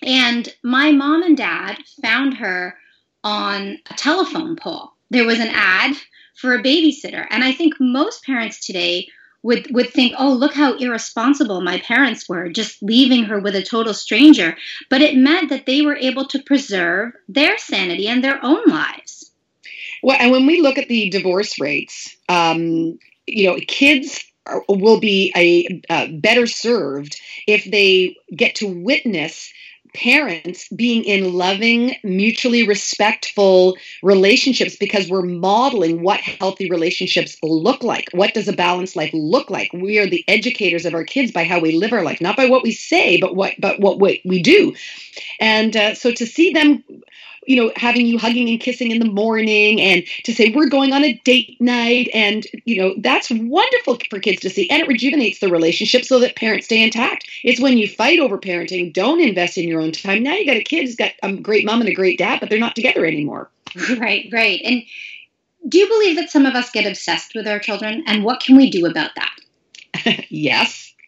and 0.04 0.54
my 0.62 0.92
mom 0.92 1.24
and 1.24 1.38
dad 1.38 1.78
found 2.01 2.36
her 2.36 2.75
on 3.24 3.78
a 3.90 3.94
telephone 3.96 4.56
pole. 4.56 4.92
There 5.10 5.25
was 5.25 5.40
an 5.40 5.50
ad 5.51 5.96
for 6.42 6.54
a 6.54 6.64
babysitter, 6.64 7.26
and 7.30 7.44
I 7.44 7.52
think 7.52 7.76
most 7.80 8.26
parents 8.26 8.66
today 8.66 9.08
would 9.44 9.74
would 9.74 9.92
think, 9.92 10.14
"Oh, 10.18 10.34
look 10.34 10.54
how 10.54 10.76
irresponsible 10.78 11.62
my 11.62 11.80
parents 11.80 12.28
were, 12.28 12.50
just 12.50 12.82
leaving 12.82 13.24
her 13.26 13.40
with 13.40 13.56
a 13.56 13.64
total 13.64 13.94
stranger." 13.94 14.58
But 14.90 15.02
it 15.02 15.16
meant 15.16 15.50
that 15.50 15.66
they 15.66 15.82
were 15.82 15.96
able 15.96 16.26
to 16.28 16.44
preserve 16.44 17.14
their 17.30 17.58
sanity 17.58 18.08
and 18.08 18.24
their 18.24 18.44
own 18.44 18.62
lives. 18.68 19.32
Well, 20.04 20.18
and 20.20 20.32
when 20.32 20.46
we 20.46 20.62
look 20.62 20.78
at 20.78 20.88
the 20.88 21.10
divorce 21.10 21.60
rates, 21.60 22.16
um, 22.28 22.98
you 23.28 23.48
know, 23.48 23.58
kids 23.68 24.24
are, 24.46 24.64
will 24.68 25.00
be 25.00 25.32
a 25.36 25.82
uh, 25.90 26.08
better 26.14 26.48
served 26.48 27.20
if 27.48 27.66
they 27.66 28.16
get 28.36 28.56
to 28.56 28.68
witness 28.68 29.52
parents 29.94 30.68
being 30.70 31.04
in 31.04 31.34
loving, 31.34 31.96
mutually 32.04 32.68
respectful 32.68 33.78
relationships 34.02 34.76
because 34.76 35.10
we're 35.10 35.22
modeling 35.22 36.02
what 36.02 36.20
healthy 36.20 36.70
relationships 36.70 37.38
look 37.44 37.84
like. 37.84 38.10
What 38.12 38.34
does 38.34 38.48
a 38.48 38.54
balanced 38.54 38.96
life 38.96 39.12
look 39.14 39.50
like? 39.50 39.72
We 39.74 40.00
are 40.00 40.08
the 40.08 40.24
educators 40.28 40.86
of 40.86 40.94
our 40.94 41.04
kids 41.04 41.32
by 41.32 41.44
how 41.44 41.60
we 41.60 41.74
live 41.74 41.94
our 41.94 42.04
life, 42.04 42.22
not 42.22 42.38
by 42.38 42.46
what 42.48 42.64
we 42.64 42.72
say, 42.72 43.20
but 43.20 43.36
what 43.36 43.56
but 43.60 43.80
what 43.80 44.00
we, 44.00 44.22
we 44.26 44.42
do. 44.42 44.76
And 45.40 45.76
uh, 45.76 45.96
so 45.96 46.12
to 46.12 46.26
see 46.26 46.52
them 46.52 46.84
you 47.48 47.56
know, 47.56 47.72
having 47.76 48.06
you 48.06 48.20
hugging 48.20 48.50
and 48.50 48.60
kissing 48.60 48.92
in 48.92 49.00
the 49.00 49.06
morning 49.06 49.82
and 49.82 50.04
to 50.24 50.34
say 50.34 50.52
we're 50.52 50.70
going 50.70 50.94
on 50.94 51.04
a 51.04 51.14
date 51.26 51.60
night. 51.60 52.10
And, 52.14 52.46
you 52.66 52.82
know, 52.82 52.94
that's 52.98 53.30
wonderful 53.32 53.98
for 54.10 54.20
kids 54.20 54.42
to 54.42 54.50
see. 54.50 54.70
And 54.70 54.82
it 54.82 54.88
rejuvenates 54.88 55.40
the 55.40 55.50
relationship 55.50 56.06
so 56.06 56.20
that 56.20 56.36
parents 56.36 56.66
stay 56.66 56.84
intact. 56.84 57.28
It's 57.44 57.60
when 57.60 57.78
you 57.78 57.88
fight 57.88 58.20
over 58.20 58.38
parenting, 58.38 58.94
don't 58.94 59.22
invest 59.22 59.58
in 59.58 59.68
your 59.68 59.82
own 59.82 59.92
time. 59.92 60.24
Now 60.24 60.36
you 60.36 60.46
got 60.46 60.58
a 60.58 60.64
kid 60.64 60.82
who's 60.82 60.96
got 60.96 61.14
a 61.24 61.34
great 61.34 61.66
mom 61.66 61.82
and 61.82 61.90
a 61.90 61.94
great 61.94 62.18
dad, 62.18 62.40
but 62.40 62.50
they're 62.50 62.60
not 62.60 62.76
together 62.76 63.06
anymore. 63.06 63.50
Right, 63.98 64.30
right. 64.32 64.62
And 64.64 64.84
do 65.68 65.78
you 65.78 65.88
believe 65.88 66.18
that 66.18 66.30
some 66.30 66.46
of 66.46 66.56
us 66.56 66.72
get 66.72 66.86
obsessed 66.86 67.34
with 67.36 67.48
our 67.48 67.60
children? 67.60 68.04
And 68.08 68.24
what 68.24 68.42
can 68.42 68.58
we 68.58 68.70
do 68.70 68.86
about 68.86 69.12
that? 69.16 70.26
yes. 70.30 70.94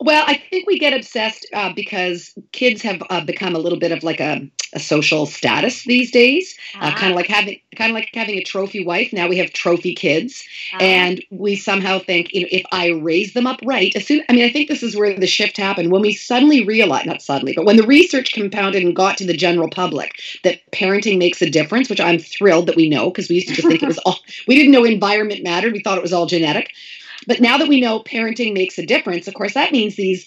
well, 0.00 0.24
I 0.26 0.42
think 0.50 0.66
we 0.66 0.78
get 0.78 0.94
obsessed 0.94 1.46
uh, 1.52 1.72
because 1.72 2.32
kids 2.52 2.82
have 2.82 3.02
uh, 3.10 3.24
become 3.24 3.54
a 3.54 3.58
little 3.58 3.78
bit 3.78 3.92
of 3.92 4.02
like 4.02 4.20
a, 4.20 4.48
a 4.72 4.80
social 4.80 5.26
status 5.26 5.84
these 5.84 6.10
days. 6.10 6.56
Uh, 6.74 6.84
uh-huh. 6.84 6.96
kind 6.98 7.12
of 7.12 7.16
like 7.16 7.26
having 7.26 7.60
kind 7.76 7.90
of 7.90 7.94
like 7.94 8.10
having 8.14 8.36
a 8.36 8.42
trophy 8.42 8.84
wife. 8.84 9.12
Now 9.12 9.28
we 9.28 9.38
have 9.38 9.52
trophy 9.52 9.94
kids, 9.94 10.44
uh-huh. 10.74 10.84
and 10.84 11.24
we 11.30 11.56
somehow 11.56 11.98
think 11.98 12.32
you 12.32 12.42
know 12.42 12.48
if 12.50 12.62
I 12.72 12.88
raise 12.88 13.34
them 13.34 13.46
up 13.46 13.60
right, 13.64 13.94
as 13.96 14.06
soon 14.06 14.22
I 14.28 14.32
mean 14.32 14.44
I 14.44 14.50
think 14.50 14.68
this 14.68 14.82
is 14.82 14.96
where 14.96 15.18
the 15.18 15.26
shift 15.26 15.56
happened 15.56 15.90
when 15.90 16.02
we 16.02 16.12
suddenly 16.12 16.64
realized 16.64 17.06
not 17.06 17.22
suddenly, 17.22 17.52
but 17.54 17.64
when 17.64 17.76
the 17.76 17.86
research 17.86 18.32
compounded 18.32 18.82
and 18.82 18.94
got 18.94 19.18
to 19.18 19.26
the 19.26 19.36
general 19.36 19.68
public 19.68 20.12
that 20.44 20.60
parenting 20.72 21.18
makes 21.18 21.42
a 21.42 21.50
difference, 21.50 21.88
which 21.88 22.00
I'm 22.00 22.18
thrilled 22.18 22.66
that 22.66 22.76
we 22.76 22.88
know 22.88 23.10
because 23.10 23.28
we 23.28 23.36
used 23.36 23.48
to 23.48 23.54
just 23.54 23.68
think 23.68 23.82
it 23.82 23.86
was 23.86 23.98
all 24.06 24.18
we 24.46 24.54
didn't 24.54 24.72
know 24.72 24.84
environment 24.84 25.42
mattered. 25.42 25.72
We 25.72 25.80
thought 25.80 25.98
it 25.98 26.02
was 26.02 26.12
all 26.12 26.26
genetic. 26.26 26.72
But 27.26 27.40
now 27.40 27.58
that 27.58 27.68
we 27.68 27.80
know 27.80 28.00
parenting 28.00 28.54
makes 28.54 28.78
a 28.78 28.86
difference, 28.86 29.28
of 29.28 29.34
course, 29.34 29.54
that 29.54 29.72
means 29.72 29.94
these 29.94 30.26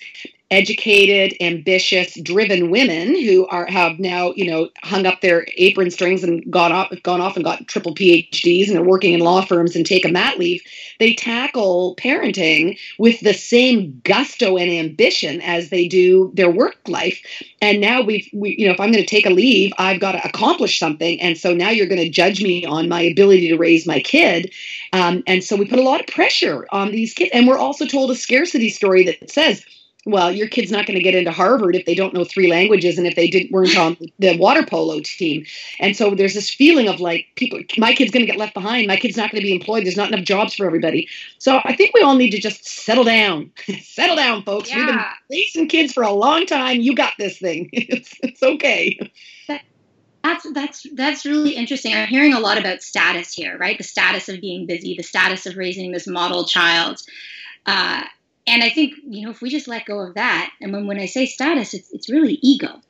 educated, 0.53 1.36
ambitious, 1.41 2.13
driven 2.22 2.69
women 2.69 3.19
who 3.19 3.48
are 3.48 3.65
have 3.65 3.98
now, 3.98 4.31
you 4.36 4.45
know, 4.45 4.69
hung 4.83 5.07
up 5.07 5.19
their 5.22 5.48
apron 5.57 5.89
strings 5.89 6.24
and 6.24 6.43
gone 6.51 6.72
off 6.72 6.93
gone 7.01 7.19
off 7.19 7.36
and 7.36 7.43
got 7.43 7.67
triple 7.67 7.95
PhDs 7.95 8.69
and 8.69 8.77
are 8.77 8.83
working 8.83 9.13
in 9.13 9.19
law 9.19 9.43
firms 9.43 9.75
and 9.75 9.83
take 9.83 10.05
a 10.05 10.12
mat 10.12 10.38
leave, 10.38 10.62
they 11.00 11.15
tackle 11.15 11.95
parenting 11.95 12.77
with 13.00 13.19
the 13.22 13.33
same 13.33 14.00
gusto 14.03 14.55
and 14.55 14.69
ambition 14.69 15.41
as 15.41 15.69
they 15.69 15.88
do 15.88 16.31
their 16.36 16.51
work 16.51 16.77
life. 16.88 17.19
And 17.60 17.81
now 17.81 18.03
we've 18.03 18.29
we, 18.31 18.55
you 18.55 18.67
know, 18.67 18.74
if 18.74 18.79
I'm 18.79 18.91
going 18.91 19.03
to 19.03 19.10
take 19.10 19.25
a 19.25 19.31
leave, 19.31 19.74
I've 19.79 20.00
got 20.00 20.12
to 20.12 20.24
accomplish 20.24 20.77
something. 20.77 21.19
And 21.19 21.36
so 21.36 21.55
now 21.55 21.72
you're 21.72 21.88
going 21.88 22.00
to 22.00 22.10
judge 22.10 22.43
me 22.43 22.63
on 22.63 22.88
my 22.88 23.01
ability 23.01 23.48
to 23.48 23.57
raise 23.57 23.88
my 23.88 24.01
kid. 24.01 24.53
Um, 24.91 25.24
and 25.25 25.43
so 25.43 25.55
we 25.55 25.65
put 25.65 25.79
a 25.79 25.83
lot 25.83 26.00
of 26.00 26.05
pressure 26.05 26.67
on 26.72 26.91
these 26.91 27.15
kids. 27.15 27.31
And 27.33 27.48
we're 27.48 27.57
also 27.57 27.88
told 27.88 28.12
a 28.12 28.15
scarcity 28.15 28.69
story 28.69 29.03
that 29.05 29.31
says 29.31 29.65
well, 30.05 30.31
your 30.31 30.48
kid's 30.48 30.72
not 30.72 30.86
going 30.86 30.98
to 30.98 31.03
get 31.03 31.15
into 31.15 31.31
Harvard 31.31 31.75
if 31.75 31.86
they 31.86 31.95
don't 31.95 32.13
know 32.13 32.25
three 32.25 32.50
languages 32.50 32.98
and 32.98 33.07
if 33.07 33.15
they 33.15 33.29
didn't 33.29 33.51
weren't 33.51 33.77
on 33.77 33.98
the 34.19 34.38
water 34.38 34.65
polo 34.65 35.00
team. 35.00 35.45
And 35.79 35.95
so 35.95 36.13
there's 36.13 36.33
this 36.33 36.50
feeling 36.50 36.89
of 36.89 37.00
like 37.00 37.27
people, 37.36 37.60
my 37.77 37.93
kid's 37.93 38.12
going 38.12 38.25
to 38.25 38.31
get 38.31 38.39
left 38.39 38.53
behind. 38.53 38.88
My 38.88 38.98
kid's 38.98 39.15
not 39.15 39.31
going 39.31 39.41
to 39.41 39.48
be 39.48 39.53
employed. 39.53 39.86
There's 39.86 39.98
not 39.98 40.12
enough 40.12 40.25
jobs 40.25 40.55
for 40.55 40.65
everybody. 40.65 41.07
So 41.38 41.62
I 41.63 41.75
think 41.75 41.93
we 41.93 42.01
all 42.01 42.15
need 42.15 42.31
to 42.31 42.39
just 42.39 42.65
settle 42.65 43.05
down, 43.05 43.51
settle 43.81 44.15
down, 44.15 44.43
folks. 44.43 44.69
Yeah. 44.69 44.77
We've 44.77 44.88
been 44.88 45.05
raising 45.31 45.67
kids 45.69 45.93
for 45.93 46.03
a 46.03 46.12
long 46.12 46.45
time. 46.45 46.81
You 46.81 46.95
got 46.95 47.13
this 47.17 47.38
thing. 47.38 47.69
it's, 47.74 48.13
it's 48.22 48.43
okay. 48.43 49.00
That's 50.24 50.50
that's 50.53 50.88
that's 50.93 51.25
really 51.25 51.51
interesting. 51.51 51.93
I'm 51.93 52.07
hearing 52.07 52.33
a 52.33 52.39
lot 52.39 52.57
about 52.57 52.81
status 52.81 53.33
here, 53.33 53.57
right? 53.57 53.77
The 53.77 53.83
status 53.83 54.29
of 54.29 54.39
being 54.39 54.65
busy, 54.65 54.95
the 54.95 55.03
status 55.03 55.45
of 55.45 55.57
raising 55.57 55.91
this 55.91 56.07
model 56.07 56.45
child. 56.45 57.01
Uh, 57.65 58.03
and 58.47 58.63
I 58.63 58.69
think, 58.69 58.95
you 59.07 59.25
know, 59.25 59.31
if 59.31 59.41
we 59.41 59.50
just 59.50 59.67
let 59.67 59.85
go 59.85 60.00
of 60.00 60.15
that, 60.15 60.51
and 60.62 60.73
when, 60.73 60.88
when 60.88 61.00
I 61.00 61.05
say 61.05 61.25
status, 61.25 61.73
it's, 61.73 61.91
it's 61.91 62.09
really 62.09 62.39
ego. 62.41 62.81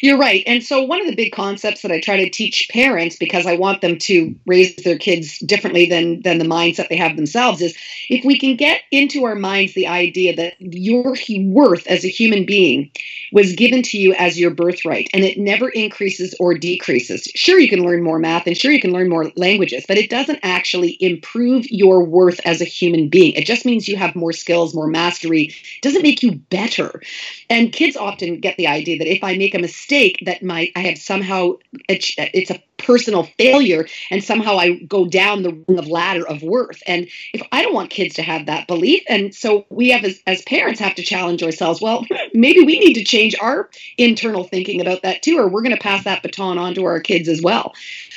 You're 0.00 0.18
right. 0.18 0.42
And 0.46 0.62
so, 0.62 0.82
one 0.82 1.00
of 1.00 1.06
the 1.06 1.14
big 1.14 1.32
concepts 1.32 1.82
that 1.82 1.92
I 1.92 2.00
try 2.00 2.16
to 2.16 2.30
teach 2.30 2.68
parents, 2.70 3.16
because 3.16 3.46
I 3.46 3.56
want 3.56 3.80
them 3.80 3.98
to 3.98 4.34
raise 4.46 4.74
their 4.76 4.98
kids 4.98 5.38
differently 5.40 5.86
than, 5.86 6.22
than 6.22 6.38
the 6.38 6.44
mindset 6.44 6.88
they 6.88 6.96
have 6.96 7.16
themselves, 7.16 7.60
is 7.60 7.76
if 8.08 8.24
we 8.24 8.38
can 8.38 8.56
get 8.56 8.82
into 8.90 9.24
our 9.24 9.34
minds 9.34 9.74
the 9.74 9.86
idea 9.86 10.34
that 10.36 10.54
your 10.58 11.14
worth 11.38 11.86
as 11.86 12.04
a 12.04 12.08
human 12.08 12.46
being 12.46 12.90
was 13.32 13.52
given 13.52 13.82
to 13.82 13.98
you 13.98 14.14
as 14.14 14.38
your 14.38 14.50
birthright 14.50 15.08
and 15.12 15.24
it 15.24 15.38
never 15.38 15.68
increases 15.68 16.34
or 16.40 16.54
decreases. 16.54 17.28
Sure, 17.34 17.58
you 17.58 17.68
can 17.68 17.84
learn 17.84 18.02
more 18.02 18.18
math 18.18 18.46
and 18.46 18.56
sure, 18.56 18.72
you 18.72 18.80
can 18.80 18.92
learn 18.92 19.08
more 19.08 19.30
languages, 19.36 19.84
but 19.86 19.98
it 19.98 20.10
doesn't 20.10 20.38
actually 20.42 20.96
improve 21.00 21.70
your 21.70 22.04
worth 22.04 22.40
as 22.44 22.60
a 22.60 22.64
human 22.64 23.08
being. 23.08 23.32
It 23.32 23.46
just 23.46 23.64
means 23.64 23.88
you 23.88 23.96
have 23.96 24.16
more 24.16 24.32
skills, 24.32 24.74
more 24.74 24.86
mastery. 24.86 25.44
It 25.44 25.82
doesn't 25.82 26.02
make 26.02 26.22
you 26.22 26.32
better. 26.50 27.02
And 27.50 27.72
kids 27.72 27.96
often 27.96 28.40
get 28.40 28.56
the 28.56 28.66
idea 28.66 28.98
that 28.98 29.10
if 29.10 29.22
I 29.22 29.36
make 29.36 29.54
a 29.54 29.58
mistake, 29.58 29.73
mistake 29.74 30.22
that 30.24 30.42
my 30.42 30.70
I 30.76 30.80
have 30.80 30.98
somehow 30.98 31.54
it's, 31.88 32.50
a 32.50 32.62
personal 32.76 33.22
failure 33.38 33.86
and 34.10 34.22
somehow 34.22 34.58
I 34.58 34.74
go 34.74 35.06
down 35.06 35.42
the 35.42 35.64
rung 35.66 35.78
of 35.78 35.86
ladder 35.86 36.26
of 36.26 36.42
worth. 36.42 36.82
And 36.86 37.08
if 37.32 37.40
I 37.50 37.62
don't 37.62 37.72
want 37.72 37.88
kids 37.88 38.14
to 38.16 38.22
have 38.22 38.46
that 38.46 38.66
belief, 38.66 39.02
and 39.08 39.34
so 39.34 39.64
we 39.70 39.88
have 39.90 40.04
as, 40.04 40.20
as 40.26 40.42
parents 40.42 40.80
have 40.80 40.94
to 40.96 41.02
challenge 41.02 41.42
ourselves, 41.42 41.80
well, 41.80 42.04
maybe 42.34 42.60
we 42.60 42.78
need 42.78 42.94
to 42.94 43.04
change 43.04 43.34
our 43.40 43.70
internal 43.96 44.44
thinking 44.44 44.80
about 44.80 45.02
that 45.02 45.22
too, 45.22 45.38
or 45.38 45.48
we're 45.48 45.62
going 45.62 45.74
to 45.74 45.80
pass 45.80 46.04
that 46.04 46.22
baton 46.22 46.58
on 46.58 46.74
to 46.74 46.84
our 46.84 47.00
kids 47.00 47.28
as 47.28 47.40
well. 47.40 47.72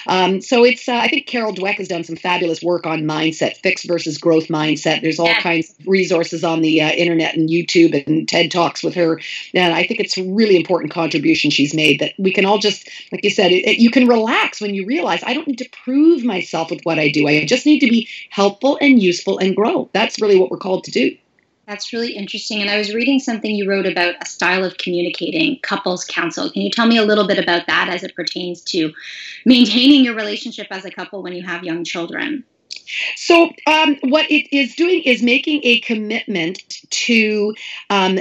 Um, 0.07 0.41
so 0.41 0.63
it's 0.63 0.87
uh, 0.87 0.95
I 0.95 1.07
think 1.07 1.27
Carol 1.27 1.53
Dweck 1.53 1.75
has 1.75 1.87
done 1.87 2.03
some 2.03 2.15
fabulous 2.15 2.61
work 2.61 2.85
on 2.85 3.03
mindset, 3.03 3.57
fixed 3.57 3.87
versus 3.87 4.17
growth 4.17 4.47
mindset. 4.47 5.01
There's 5.01 5.19
all 5.19 5.27
yeah. 5.27 5.41
kinds 5.41 5.71
of 5.71 5.87
resources 5.87 6.43
on 6.43 6.61
the 6.61 6.81
uh, 6.81 6.89
internet 6.91 7.35
and 7.35 7.49
YouTube 7.49 8.05
and 8.07 8.27
TED 8.27 8.51
Talks 8.51 8.83
with 8.83 8.95
her. 8.95 9.19
And 9.53 9.73
I 9.73 9.85
think 9.85 9.99
it's 9.99 10.17
a 10.17 10.23
really 10.23 10.55
important 10.55 10.91
contribution 10.91 11.46
she's 11.51 11.73
made 11.73 11.99
that 11.99 12.13
we 12.17 12.33
can 12.33 12.45
all 12.45 12.57
just, 12.57 12.89
like 13.11 13.23
you 13.23 13.29
said, 13.29 13.51
it, 13.51 13.67
it, 13.67 13.79
you 13.79 13.91
can 13.91 14.07
relax 14.07 14.61
when 14.61 14.73
you 14.75 14.85
realize 14.85 15.23
I 15.23 15.33
don't 15.33 15.47
need 15.47 15.59
to 15.59 15.69
prove 15.83 16.23
myself 16.23 16.69
with 16.69 16.81
what 16.83 16.99
I 16.99 17.09
do. 17.09 17.27
I 17.27 17.45
just 17.45 17.65
need 17.65 17.79
to 17.79 17.89
be 17.89 18.07
helpful 18.29 18.77
and 18.81 19.01
useful 19.01 19.37
and 19.37 19.55
grow. 19.55 19.89
That's 19.93 20.21
really 20.21 20.37
what 20.37 20.51
we're 20.51 20.57
called 20.57 20.83
to 20.85 20.91
do. 20.91 21.15
That's 21.67 21.91
really 21.91 22.15
interesting. 22.15 22.61
And 22.61 22.69
I 22.69 22.77
was 22.77 22.93
reading 22.93 23.19
something 23.19 23.53
you 23.53 23.69
wrote 23.69 23.85
about 23.85 24.15
a 24.21 24.25
style 24.25 24.63
of 24.63 24.77
communicating, 24.77 25.59
couples 25.59 26.05
counsel. 26.05 26.49
Can 26.49 26.61
you 26.61 26.71
tell 26.71 26.87
me 26.87 26.97
a 26.97 27.03
little 27.03 27.27
bit 27.27 27.39
about 27.39 27.67
that 27.67 27.89
as 27.89 28.03
it 28.03 28.15
pertains 28.15 28.61
to 28.63 28.93
maintaining 29.45 30.05
your 30.05 30.15
relationship 30.15 30.67
as 30.71 30.85
a 30.85 30.91
couple 30.91 31.21
when 31.21 31.33
you 31.33 31.43
have 31.43 31.65
young 31.65 31.83
children? 31.83 32.45
So, 33.17 33.51
um, 33.65 33.97
what 34.03 34.31
it 34.31 34.55
is 34.55 34.75
doing 34.75 35.01
is 35.03 35.21
making 35.21 35.59
a 35.63 35.79
commitment 35.81 36.81
to 36.89 37.53
um, 37.89 38.19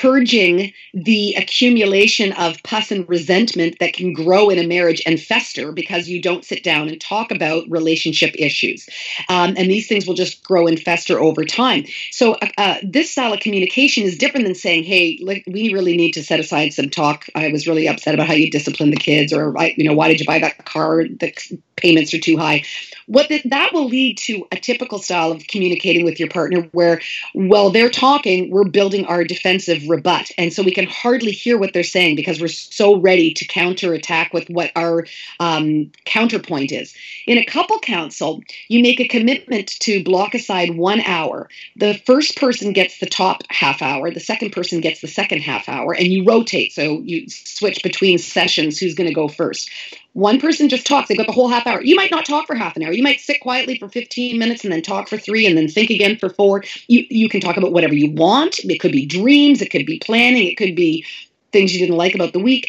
purging 0.00 0.72
the 0.94 1.34
accumulation 1.34 2.32
of 2.32 2.62
pus 2.62 2.92
and 2.92 3.08
resentment 3.08 3.76
that 3.80 3.92
can 3.92 4.12
grow 4.12 4.48
in 4.48 4.58
a 4.58 4.66
marriage 4.66 5.02
and 5.06 5.20
fester 5.20 5.72
because 5.72 6.08
you 6.08 6.22
don't 6.22 6.44
sit 6.44 6.62
down 6.62 6.88
and 6.88 7.00
talk 7.00 7.32
about 7.32 7.64
relationship 7.68 8.32
issues. 8.38 8.88
Um, 9.28 9.54
and 9.56 9.68
these 9.70 9.88
things 9.88 10.06
will 10.06 10.14
just 10.14 10.44
grow 10.44 10.66
and 10.66 10.78
fester 10.78 11.18
over 11.18 11.44
time. 11.44 11.84
So, 12.12 12.34
uh, 12.34 12.48
uh, 12.56 12.76
this 12.82 13.10
style 13.10 13.32
of 13.32 13.40
communication 13.40 14.04
is 14.04 14.16
different 14.16 14.46
than 14.46 14.54
saying, 14.54 14.84
hey, 14.84 15.18
we 15.46 15.74
really 15.74 15.96
need 15.96 16.12
to 16.12 16.22
set 16.22 16.38
aside 16.38 16.72
some 16.72 16.90
talk. 16.90 17.26
I 17.34 17.48
was 17.48 17.66
really 17.66 17.88
upset 17.88 18.14
about 18.14 18.28
how 18.28 18.34
you 18.34 18.50
disciplined 18.50 18.92
the 18.92 18.98
kids, 18.98 19.32
or, 19.32 19.54
you 19.76 19.88
know, 19.88 19.94
why 19.94 20.08
did 20.08 20.20
you 20.20 20.26
buy 20.26 20.38
that 20.38 20.64
car? 20.64 21.04
The 21.04 21.32
payments 21.76 22.12
are 22.14 22.20
too 22.20 22.36
high. 22.36 22.64
What 23.06 23.30
that 23.46 23.72
will 23.72 23.86
lead 23.86 24.18
to 24.18 24.46
a 24.52 24.56
typical 24.56 24.98
style 24.98 25.32
of 25.32 25.46
communicating 25.46 26.04
with 26.04 26.20
your 26.20 26.28
partner 26.28 26.68
where, 26.72 27.00
while 27.32 27.70
they're 27.70 27.88
talking, 27.88 28.50
we're 28.50 28.68
building 28.68 29.06
our 29.06 29.24
defensive 29.24 29.87
rebut. 29.88 30.30
And 30.38 30.52
so 30.52 30.62
we 30.62 30.72
can 30.72 30.86
hardly 30.86 31.32
hear 31.32 31.58
what 31.58 31.72
they're 31.72 31.82
saying 31.82 32.16
because 32.16 32.40
we're 32.40 32.48
so 32.48 32.96
ready 32.96 33.32
to 33.34 33.46
counterattack 33.46 34.32
with 34.32 34.48
what 34.48 34.70
our 34.76 35.06
um, 35.40 35.90
counterpoint 36.04 36.72
is. 36.72 36.94
In 37.26 37.38
a 37.38 37.44
couple 37.44 37.78
counsel, 37.80 38.42
you 38.68 38.82
make 38.82 39.00
a 39.00 39.08
commitment 39.08 39.68
to 39.80 40.02
block 40.02 40.34
aside 40.34 40.76
one 40.76 41.00
hour. 41.02 41.48
The 41.76 41.94
first 42.06 42.36
person 42.36 42.72
gets 42.72 42.98
the 42.98 43.06
top 43.06 43.42
half 43.50 43.82
hour, 43.82 44.10
the 44.10 44.20
second 44.20 44.52
person 44.52 44.80
gets 44.80 45.00
the 45.00 45.08
second 45.08 45.40
half 45.40 45.68
hour, 45.68 45.94
and 45.94 46.08
you 46.08 46.24
rotate. 46.24 46.72
So 46.72 47.00
you 47.00 47.28
switch 47.28 47.82
between 47.82 48.18
sessions 48.18 48.78
who's 48.78 48.94
going 48.94 49.08
to 49.08 49.14
go 49.14 49.28
first. 49.28 49.70
One 50.18 50.40
person 50.40 50.68
just 50.68 50.84
talks, 50.84 51.06
they've 51.06 51.16
got 51.16 51.28
the 51.28 51.32
whole 51.32 51.46
half 51.46 51.64
hour. 51.64 51.80
You 51.80 51.94
might 51.94 52.10
not 52.10 52.26
talk 52.26 52.48
for 52.48 52.56
half 52.56 52.76
an 52.76 52.82
hour. 52.82 52.92
You 52.92 53.04
might 53.04 53.20
sit 53.20 53.40
quietly 53.40 53.78
for 53.78 53.88
15 53.88 54.36
minutes 54.36 54.64
and 54.64 54.72
then 54.72 54.82
talk 54.82 55.06
for 55.06 55.16
three 55.16 55.46
and 55.46 55.56
then 55.56 55.68
think 55.68 55.90
again 55.90 56.16
for 56.16 56.28
four. 56.28 56.64
You, 56.88 57.06
you 57.08 57.28
can 57.28 57.40
talk 57.40 57.56
about 57.56 57.70
whatever 57.70 57.94
you 57.94 58.10
want. 58.10 58.58
It 58.64 58.80
could 58.80 58.90
be 58.90 59.06
dreams, 59.06 59.62
it 59.62 59.70
could 59.70 59.86
be 59.86 60.00
planning, 60.00 60.48
it 60.48 60.56
could 60.56 60.74
be 60.74 61.04
things 61.52 61.72
you 61.72 61.78
didn't 61.78 61.96
like 61.96 62.16
about 62.16 62.32
the 62.32 62.40
week. 62.40 62.68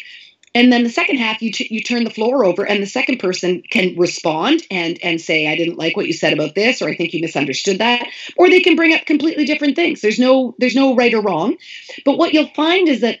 And 0.54 0.72
then 0.72 0.84
the 0.84 0.90
second 0.90 1.16
half, 1.16 1.42
you, 1.42 1.50
t- 1.50 1.66
you 1.72 1.82
turn 1.82 2.04
the 2.04 2.10
floor 2.10 2.44
over, 2.44 2.64
and 2.64 2.80
the 2.80 2.86
second 2.86 3.18
person 3.18 3.62
can 3.68 3.96
respond 3.96 4.62
and 4.70 4.98
and 5.00 5.20
say, 5.20 5.46
"I 5.46 5.56
didn't 5.56 5.78
like 5.78 5.96
what 5.96 6.08
you 6.08 6.12
said 6.12 6.32
about 6.32 6.56
this," 6.56 6.82
or 6.82 6.88
"I 6.88 6.96
think 6.96 7.14
you 7.14 7.20
misunderstood 7.20 7.78
that," 7.78 8.08
or 8.36 8.50
they 8.50 8.60
can 8.60 8.74
bring 8.74 8.92
up 8.92 9.06
completely 9.06 9.44
different 9.44 9.76
things. 9.76 10.00
There's 10.00 10.18
no 10.18 10.56
there's 10.58 10.74
no 10.74 10.96
right 10.96 11.14
or 11.14 11.22
wrong, 11.22 11.56
but 12.04 12.18
what 12.18 12.34
you'll 12.34 12.48
find 12.48 12.88
is 12.88 13.02
that 13.02 13.20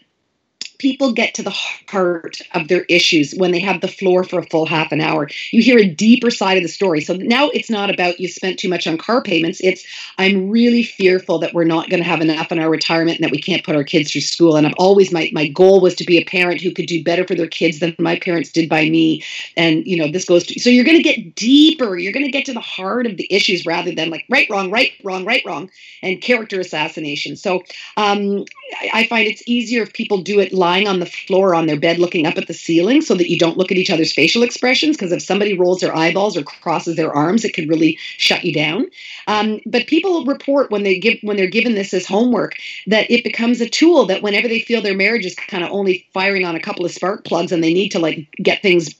people 0.80 1.12
get 1.12 1.34
to 1.34 1.42
the 1.42 1.50
heart 1.50 2.40
of 2.54 2.68
their 2.68 2.84
issues 2.88 3.34
when 3.34 3.52
they 3.52 3.60
have 3.60 3.82
the 3.82 3.88
floor 3.88 4.24
for 4.24 4.38
a 4.38 4.46
full 4.46 4.64
half 4.64 4.92
an 4.92 5.00
hour. 5.00 5.28
You 5.50 5.62
hear 5.62 5.78
a 5.78 5.86
deeper 5.86 6.30
side 6.30 6.56
of 6.56 6.62
the 6.62 6.70
story. 6.70 7.02
So 7.02 7.14
now 7.14 7.50
it's 7.50 7.68
not 7.68 7.90
about 7.90 8.18
you 8.18 8.28
spent 8.28 8.58
too 8.58 8.68
much 8.68 8.86
on 8.86 8.96
car 8.96 9.22
payments. 9.22 9.60
It's 9.62 9.84
I'm 10.16 10.48
really 10.48 10.82
fearful 10.82 11.38
that 11.40 11.52
we're 11.52 11.64
not 11.64 11.90
going 11.90 12.02
to 12.02 12.08
have 12.08 12.22
enough 12.22 12.50
in 12.50 12.58
our 12.58 12.70
retirement 12.70 13.18
and 13.18 13.24
that 13.24 13.30
we 13.30 13.42
can't 13.42 13.62
put 13.62 13.76
our 13.76 13.84
kids 13.84 14.10
through 14.10 14.22
school. 14.22 14.56
And 14.56 14.66
I've 14.66 14.72
always 14.78 15.12
my 15.12 15.30
my 15.34 15.48
goal 15.48 15.82
was 15.82 15.94
to 15.96 16.04
be 16.04 16.16
a 16.16 16.24
parent 16.24 16.62
who 16.62 16.72
could 16.72 16.86
do 16.86 17.04
better 17.04 17.26
for 17.26 17.34
their 17.34 17.46
kids 17.46 17.80
than 17.80 17.94
my 17.98 18.18
parents 18.18 18.50
did 18.50 18.66
by 18.66 18.88
me. 18.88 19.22
And 19.58 19.86
you 19.86 19.98
know 19.98 20.10
this 20.10 20.24
goes 20.24 20.46
to 20.46 20.58
so 20.58 20.70
you're 20.70 20.86
going 20.86 20.96
to 20.96 21.02
get 21.02 21.34
deeper. 21.34 21.98
You're 21.98 22.12
going 22.12 22.24
to 22.24 22.32
get 22.32 22.46
to 22.46 22.54
the 22.54 22.60
heart 22.60 23.06
of 23.06 23.18
the 23.18 23.26
issues 23.30 23.66
rather 23.66 23.94
than 23.94 24.08
like 24.08 24.24
right 24.30 24.48
wrong 24.48 24.70
right 24.70 24.92
wrong 25.04 25.26
right 25.26 25.42
wrong 25.44 25.70
and 26.02 26.22
character 26.22 26.58
assassination. 26.58 27.36
So 27.36 27.64
um, 27.98 28.46
I, 28.80 28.90
I 28.94 29.06
find 29.08 29.28
it's 29.28 29.42
easier 29.46 29.82
if 29.82 29.92
people 29.92 30.22
do 30.22 30.40
it 30.40 30.54
live 30.54 30.69
lying 30.70 30.86
on 30.86 31.00
the 31.00 31.06
floor 31.06 31.52
on 31.52 31.66
their 31.66 31.78
bed 31.78 31.98
looking 31.98 32.26
up 32.26 32.38
at 32.38 32.46
the 32.46 32.54
ceiling 32.54 33.00
so 33.00 33.16
that 33.16 33.28
you 33.28 33.36
don't 33.36 33.58
look 33.58 33.72
at 33.72 33.76
each 33.76 33.90
other's 33.90 34.12
facial 34.12 34.44
expressions 34.44 34.96
because 34.96 35.10
if 35.10 35.20
somebody 35.20 35.58
rolls 35.58 35.80
their 35.80 35.96
eyeballs 35.96 36.36
or 36.36 36.44
crosses 36.44 36.94
their 36.94 37.12
arms 37.12 37.44
it 37.44 37.52
could 37.54 37.68
really 37.68 37.98
shut 38.18 38.44
you 38.44 38.52
down. 38.52 38.86
Um, 39.26 39.60
but 39.66 39.88
people 39.88 40.24
report 40.24 40.70
when 40.70 40.84
they 40.84 40.96
give 41.00 41.18
when 41.22 41.36
they're 41.36 41.58
given 41.58 41.74
this 41.74 41.92
as 41.92 42.06
homework 42.06 42.54
that 42.86 43.10
it 43.10 43.24
becomes 43.24 43.60
a 43.60 43.68
tool 43.68 44.06
that 44.06 44.22
whenever 44.22 44.46
they 44.46 44.60
feel 44.60 44.80
their 44.80 44.96
marriage 44.96 45.26
is 45.26 45.34
kind 45.34 45.64
of 45.64 45.72
only 45.72 46.06
firing 46.14 46.44
on 46.44 46.54
a 46.54 46.60
couple 46.60 46.84
of 46.84 46.92
spark 46.92 47.24
plugs 47.24 47.50
and 47.50 47.64
they 47.64 47.74
need 47.74 47.90
to 47.90 47.98
like 47.98 48.28
get 48.40 48.62
things 48.62 48.94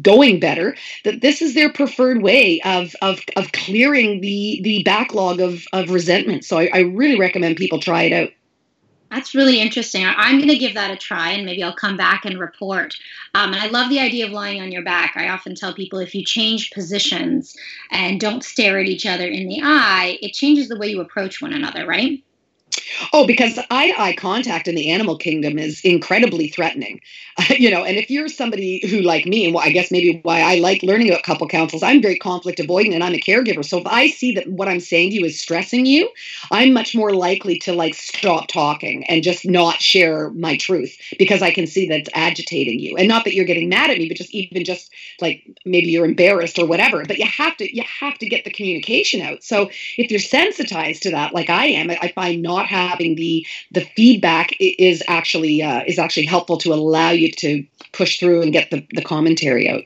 going 0.00 0.40
better 0.40 0.74
that 1.04 1.20
this 1.20 1.42
is 1.42 1.52
their 1.52 1.70
preferred 1.70 2.22
way 2.22 2.58
of 2.64 2.96
of, 3.02 3.20
of 3.36 3.52
clearing 3.52 4.22
the 4.22 4.60
the 4.62 4.82
backlog 4.82 5.40
of 5.40 5.64
of 5.74 5.90
resentment. 5.90 6.42
So 6.46 6.56
I, 6.58 6.70
I 6.72 6.78
really 7.00 7.18
recommend 7.18 7.58
people 7.58 7.80
try 7.80 8.04
it 8.04 8.12
out 8.12 8.30
that's 9.12 9.34
really 9.34 9.60
interesting. 9.60 10.06
I'm 10.06 10.38
going 10.38 10.48
to 10.48 10.56
give 10.58 10.72
that 10.74 10.90
a 10.90 10.96
try 10.96 11.32
and 11.32 11.44
maybe 11.44 11.62
I'll 11.62 11.74
come 11.74 11.98
back 11.98 12.24
and 12.24 12.40
report. 12.40 12.94
Um, 13.34 13.52
and 13.52 13.62
I 13.62 13.66
love 13.66 13.90
the 13.90 14.00
idea 14.00 14.24
of 14.24 14.32
lying 14.32 14.62
on 14.62 14.72
your 14.72 14.82
back. 14.82 15.12
I 15.16 15.28
often 15.28 15.54
tell 15.54 15.74
people 15.74 15.98
if 15.98 16.14
you 16.14 16.24
change 16.24 16.70
positions 16.70 17.54
and 17.90 18.18
don't 18.18 18.42
stare 18.42 18.78
at 18.78 18.86
each 18.86 19.04
other 19.04 19.26
in 19.26 19.48
the 19.48 19.60
eye, 19.62 20.18
it 20.22 20.32
changes 20.32 20.68
the 20.68 20.78
way 20.78 20.88
you 20.88 21.02
approach 21.02 21.42
one 21.42 21.52
another, 21.52 21.86
right? 21.86 22.22
Oh, 23.12 23.26
because 23.26 23.58
eye 23.70 23.88
to 23.88 24.00
eye 24.00 24.14
contact 24.14 24.68
in 24.68 24.74
the 24.74 24.90
animal 24.90 25.16
kingdom 25.16 25.58
is 25.58 25.80
incredibly 25.82 26.48
threatening. 26.48 27.00
you 27.48 27.70
know, 27.70 27.84
and 27.84 27.96
if 27.96 28.10
you're 28.10 28.28
somebody 28.28 28.86
who, 28.88 29.00
like 29.00 29.26
me, 29.26 29.46
and 29.46 29.56
I 29.56 29.70
guess 29.70 29.90
maybe 29.90 30.20
why 30.22 30.40
I 30.40 30.56
like 30.56 30.82
learning 30.82 31.08
about 31.08 31.22
couple 31.22 31.48
counsels, 31.48 31.82
I'm 31.82 32.02
very 32.02 32.16
conflict 32.16 32.58
avoidant 32.58 32.94
and 32.94 33.02
I'm 33.02 33.14
a 33.14 33.18
caregiver. 33.18 33.64
So 33.64 33.78
if 33.78 33.86
I 33.86 34.08
see 34.08 34.34
that 34.34 34.48
what 34.48 34.68
I'm 34.68 34.80
saying 34.80 35.10
to 35.10 35.16
you 35.16 35.24
is 35.24 35.40
stressing 35.40 35.86
you, 35.86 36.10
I'm 36.50 36.72
much 36.72 36.94
more 36.94 37.14
likely 37.14 37.58
to 37.60 37.72
like 37.72 37.94
stop 37.94 38.48
talking 38.48 39.04
and 39.04 39.22
just 39.22 39.46
not 39.46 39.80
share 39.80 40.30
my 40.30 40.56
truth 40.56 40.96
because 41.18 41.42
I 41.42 41.50
can 41.50 41.66
see 41.66 41.88
that 41.88 42.00
it's 42.00 42.10
agitating 42.14 42.80
you. 42.80 42.96
And 42.96 43.08
not 43.08 43.24
that 43.24 43.34
you're 43.34 43.46
getting 43.46 43.68
mad 43.68 43.90
at 43.90 43.98
me, 43.98 44.08
but 44.08 44.16
just 44.16 44.34
even 44.34 44.64
just 44.64 44.90
like 45.20 45.42
maybe 45.64 45.86
you're 45.86 46.04
embarrassed 46.04 46.58
or 46.58 46.66
whatever. 46.66 47.04
But 47.06 47.18
you 47.18 47.26
have 47.26 47.56
to 47.56 47.74
you 47.74 47.82
have 48.00 48.18
to 48.18 48.28
get 48.28 48.44
the 48.44 48.50
communication 48.50 49.22
out. 49.22 49.42
So 49.42 49.70
if 49.96 50.10
you're 50.10 50.20
sensitized 50.20 51.02
to 51.04 51.10
that, 51.12 51.32
like 51.32 51.48
I 51.48 51.66
am, 51.66 51.90
I 51.90 52.12
find 52.14 52.42
not 52.42 52.61
having 52.66 53.16
the 53.16 53.46
the 53.70 53.82
feedback 53.96 54.54
is 54.60 55.02
actually 55.08 55.62
uh, 55.62 55.82
is 55.86 55.98
actually 55.98 56.26
helpful 56.26 56.58
to 56.58 56.72
allow 56.72 57.10
you 57.10 57.30
to 57.32 57.64
push 57.92 58.18
through 58.18 58.42
and 58.42 58.52
get 58.52 58.70
the, 58.70 58.86
the 58.94 59.02
commentary 59.02 59.68
out. 59.68 59.82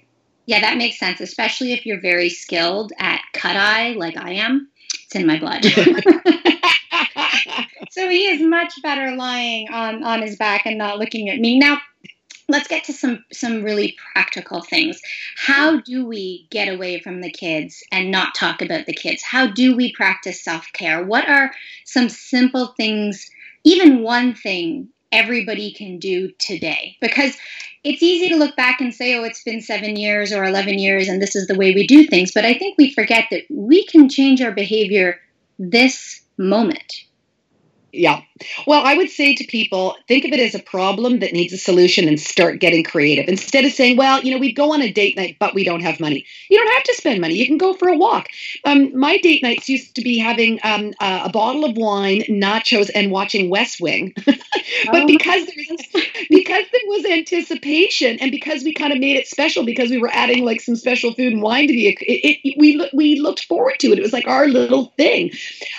Yeah, 0.46 0.60
that 0.60 0.76
makes 0.76 0.98
sense, 0.98 1.20
especially 1.20 1.72
if 1.72 1.84
you're 1.84 2.00
very 2.00 2.28
skilled 2.28 2.92
at 2.98 3.20
cut 3.32 3.56
eye 3.56 3.92
like 3.92 4.16
I 4.16 4.32
am. 4.32 4.68
It's 5.04 5.16
in 5.16 5.26
my 5.26 5.38
blood. 5.38 5.64
so 7.90 8.08
he 8.08 8.28
is 8.28 8.40
much 8.40 8.72
better 8.82 9.14
lying 9.16 9.68
on, 9.70 10.04
on 10.04 10.22
his 10.22 10.36
back 10.36 10.66
and 10.66 10.78
not 10.78 10.98
looking 10.98 11.28
at 11.28 11.38
me. 11.38 11.58
Now, 11.58 11.78
let's 12.48 12.68
get 12.68 12.84
to 12.84 12.92
some 12.92 13.24
some 13.32 13.62
really 13.62 13.96
practical 14.12 14.62
things. 14.62 15.00
How 15.36 15.80
do 15.80 16.06
we 16.06 16.46
get 16.50 16.68
away 16.68 17.00
from 17.00 17.20
the 17.20 17.30
kids 17.30 17.82
and 17.90 18.10
not 18.10 18.34
talk 18.34 18.62
about 18.62 18.86
the 18.86 18.94
kids? 18.94 19.22
How 19.22 19.46
do 19.46 19.76
we 19.76 19.92
practice 19.92 20.42
self-care? 20.42 21.04
What 21.04 21.28
are 21.28 21.52
some 21.84 22.08
simple 22.08 22.68
things 22.76 23.28
even 23.64 24.02
one 24.02 24.34
thing 24.34 24.88
everybody 25.10 25.72
can 25.72 25.98
do 25.98 26.30
today? 26.38 26.96
Because 27.00 27.36
it's 27.82 28.02
easy 28.02 28.28
to 28.28 28.36
look 28.36 28.56
back 28.56 28.80
and 28.80 28.94
say 28.94 29.14
oh 29.16 29.24
it's 29.24 29.42
been 29.42 29.60
7 29.60 29.96
years 29.96 30.32
or 30.32 30.44
11 30.44 30.78
years 30.78 31.08
and 31.08 31.20
this 31.22 31.36
is 31.36 31.46
the 31.46 31.56
way 31.56 31.74
we 31.74 31.86
do 31.86 32.06
things. 32.06 32.32
But 32.32 32.44
i 32.44 32.54
think 32.54 32.76
we 32.78 32.92
forget 32.92 33.26
that 33.30 33.42
we 33.50 33.86
can 33.86 34.08
change 34.08 34.40
our 34.42 34.52
behavior 34.52 35.20
this 35.58 36.22
moment. 36.38 37.04
Yeah. 37.92 38.20
Well, 38.66 38.82
I 38.84 38.96
would 38.96 39.10
say 39.10 39.34
to 39.34 39.44
people, 39.44 39.96
think 40.08 40.24
of 40.24 40.32
it 40.32 40.40
as 40.40 40.54
a 40.54 40.62
problem 40.62 41.20
that 41.20 41.32
needs 41.32 41.52
a 41.52 41.58
solution 41.58 42.08
and 42.08 42.20
start 42.20 42.60
getting 42.60 42.84
creative. 42.84 43.28
Instead 43.28 43.64
of 43.64 43.72
saying, 43.72 43.96
well, 43.96 44.22
you 44.22 44.32
know, 44.32 44.38
we 44.38 44.52
go 44.52 44.72
on 44.72 44.82
a 44.82 44.92
date 44.92 45.16
night, 45.16 45.36
but 45.38 45.54
we 45.54 45.64
don't 45.64 45.80
have 45.80 46.00
money. 46.00 46.26
You 46.50 46.58
don't 46.58 46.74
have 46.74 46.82
to 46.84 46.94
spend 46.94 47.20
money. 47.20 47.34
You 47.34 47.46
can 47.46 47.58
go 47.58 47.74
for 47.74 47.88
a 47.88 47.96
walk. 47.96 48.28
Um, 48.64 48.96
my 48.98 49.18
date 49.18 49.42
nights 49.42 49.68
used 49.68 49.94
to 49.96 50.02
be 50.02 50.18
having 50.18 50.60
um, 50.64 50.92
uh, 51.00 51.22
a 51.24 51.30
bottle 51.30 51.64
of 51.64 51.76
wine, 51.76 52.22
nachos, 52.28 52.90
and 52.94 53.10
watching 53.10 53.48
West 53.48 53.80
Wing. 53.80 54.12
but 54.26 54.36
oh. 54.92 55.06
because 55.06 55.46
there 55.46 55.64
was, 55.70 56.06
because 56.28 56.64
there 56.72 56.80
was 56.86 57.06
anticipation 57.06 58.18
and 58.20 58.30
because 58.30 58.64
we 58.64 58.74
kind 58.74 58.92
of 58.92 58.98
made 58.98 59.16
it 59.16 59.26
special 59.26 59.64
because 59.64 59.90
we 59.90 59.98
were 59.98 60.10
adding 60.12 60.44
like 60.44 60.60
some 60.60 60.76
special 60.76 61.12
food 61.14 61.32
and 61.32 61.42
wine 61.42 61.68
to 61.68 61.72
the 61.72 61.88
it, 61.88 61.98
it 62.02 62.54
we 62.58 62.88
we 62.92 63.20
looked 63.20 63.44
forward 63.44 63.78
to 63.80 63.92
it. 63.92 63.98
It 63.98 64.02
was 64.02 64.12
like 64.12 64.26
our 64.26 64.46
little 64.46 64.92
thing. 64.96 65.30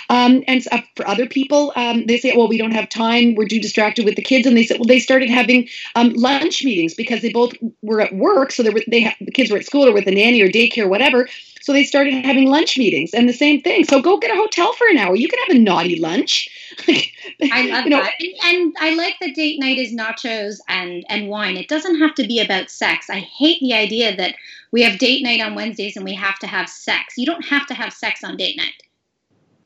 Um, 0.08 0.42
and 0.46 0.66
uh, 0.72 0.80
for 0.96 1.06
other 1.06 1.26
people, 1.26 1.72
um, 1.76 2.06
they 2.06 2.18
say, 2.18 2.36
well, 2.36 2.47
we 2.48 2.58
don't 2.58 2.72
have 2.72 2.88
time. 2.88 3.34
We're 3.34 3.48
too 3.48 3.60
distracted 3.60 4.04
with 4.04 4.16
the 4.16 4.22
kids. 4.22 4.46
And 4.46 4.56
they 4.56 4.64
said, 4.64 4.78
well, 4.78 4.86
they 4.86 4.98
started 4.98 5.30
having 5.30 5.68
um, 5.94 6.12
lunch 6.14 6.64
meetings 6.64 6.94
because 6.94 7.22
they 7.22 7.32
both 7.32 7.52
were 7.82 8.00
at 8.00 8.14
work. 8.14 8.52
So 8.52 8.62
they 8.62 8.70
were, 8.70 8.82
they 8.88 9.02
ha- 9.02 9.16
the 9.20 9.30
kids 9.30 9.50
were 9.50 9.58
at 9.58 9.66
school 9.66 9.86
or 9.86 9.92
with 9.92 10.06
a 10.06 10.10
nanny 10.10 10.40
or 10.40 10.48
daycare, 10.48 10.88
whatever. 10.88 11.28
So 11.60 11.72
they 11.72 11.84
started 11.84 12.14
having 12.24 12.48
lunch 12.48 12.78
meetings 12.78 13.12
and 13.12 13.28
the 13.28 13.32
same 13.32 13.60
thing. 13.60 13.84
So 13.84 14.00
go 14.00 14.18
get 14.18 14.30
a 14.30 14.36
hotel 14.36 14.72
for 14.72 14.86
an 14.88 14.96
hour. 14.96 15.14
You 15.14 15.28
can 15.28 15.38
have 15.46 15.56
a 15.56 15.58
naughty 15.58 16.00
lunch. 16.00 16.48
I 16.88 17.66
love 17.66 17.84
you 17.84 17.90
know, 17.90 18.02
that. 18.02 18.14
And, 18.18 18.34
and 18.42 18.76
I 18.80 18.94
like 18.94 19.16
that 19.20 19.34
date 19.34 19.60
night 19.60 19.78
is 19.78 19.92
nachos 19.92 20.60
and, 20.68 21.04
and 21.08 21.28
wine. 21.28 21.56
It 21.56 21.68
doesn't 21.68 21.98
have 22.00 22.14
to 22.14 22.26
be 22.26 22.40
about 22.40 22.70
sex. 22.70 23.10
I 23.10 23.18
hate 23.18 23.60
the 23.60 23.74
idea 23.74 24.16
that 24.16 24.34
we 24.72 24.82
have 24.82 24.98
date 24.98 25.22
night 25.22 25.40
on 25.40 25.54
Wednesdays 25.54 25.96
and 25.96 26.04
we 26.04 26.14
have 26.14 26.38
to 26.38 26.46
have 26.46 26.68
sex. 26.68 27.14
You 27.18 27.26
don't 27.26 27.44
have 27.44 27.66
to 27.66 27.74
have 27.74 27.92
sex 27.92 28.24
on 28.24 28.36
date 28.36 28.56
night. 28.56 28.82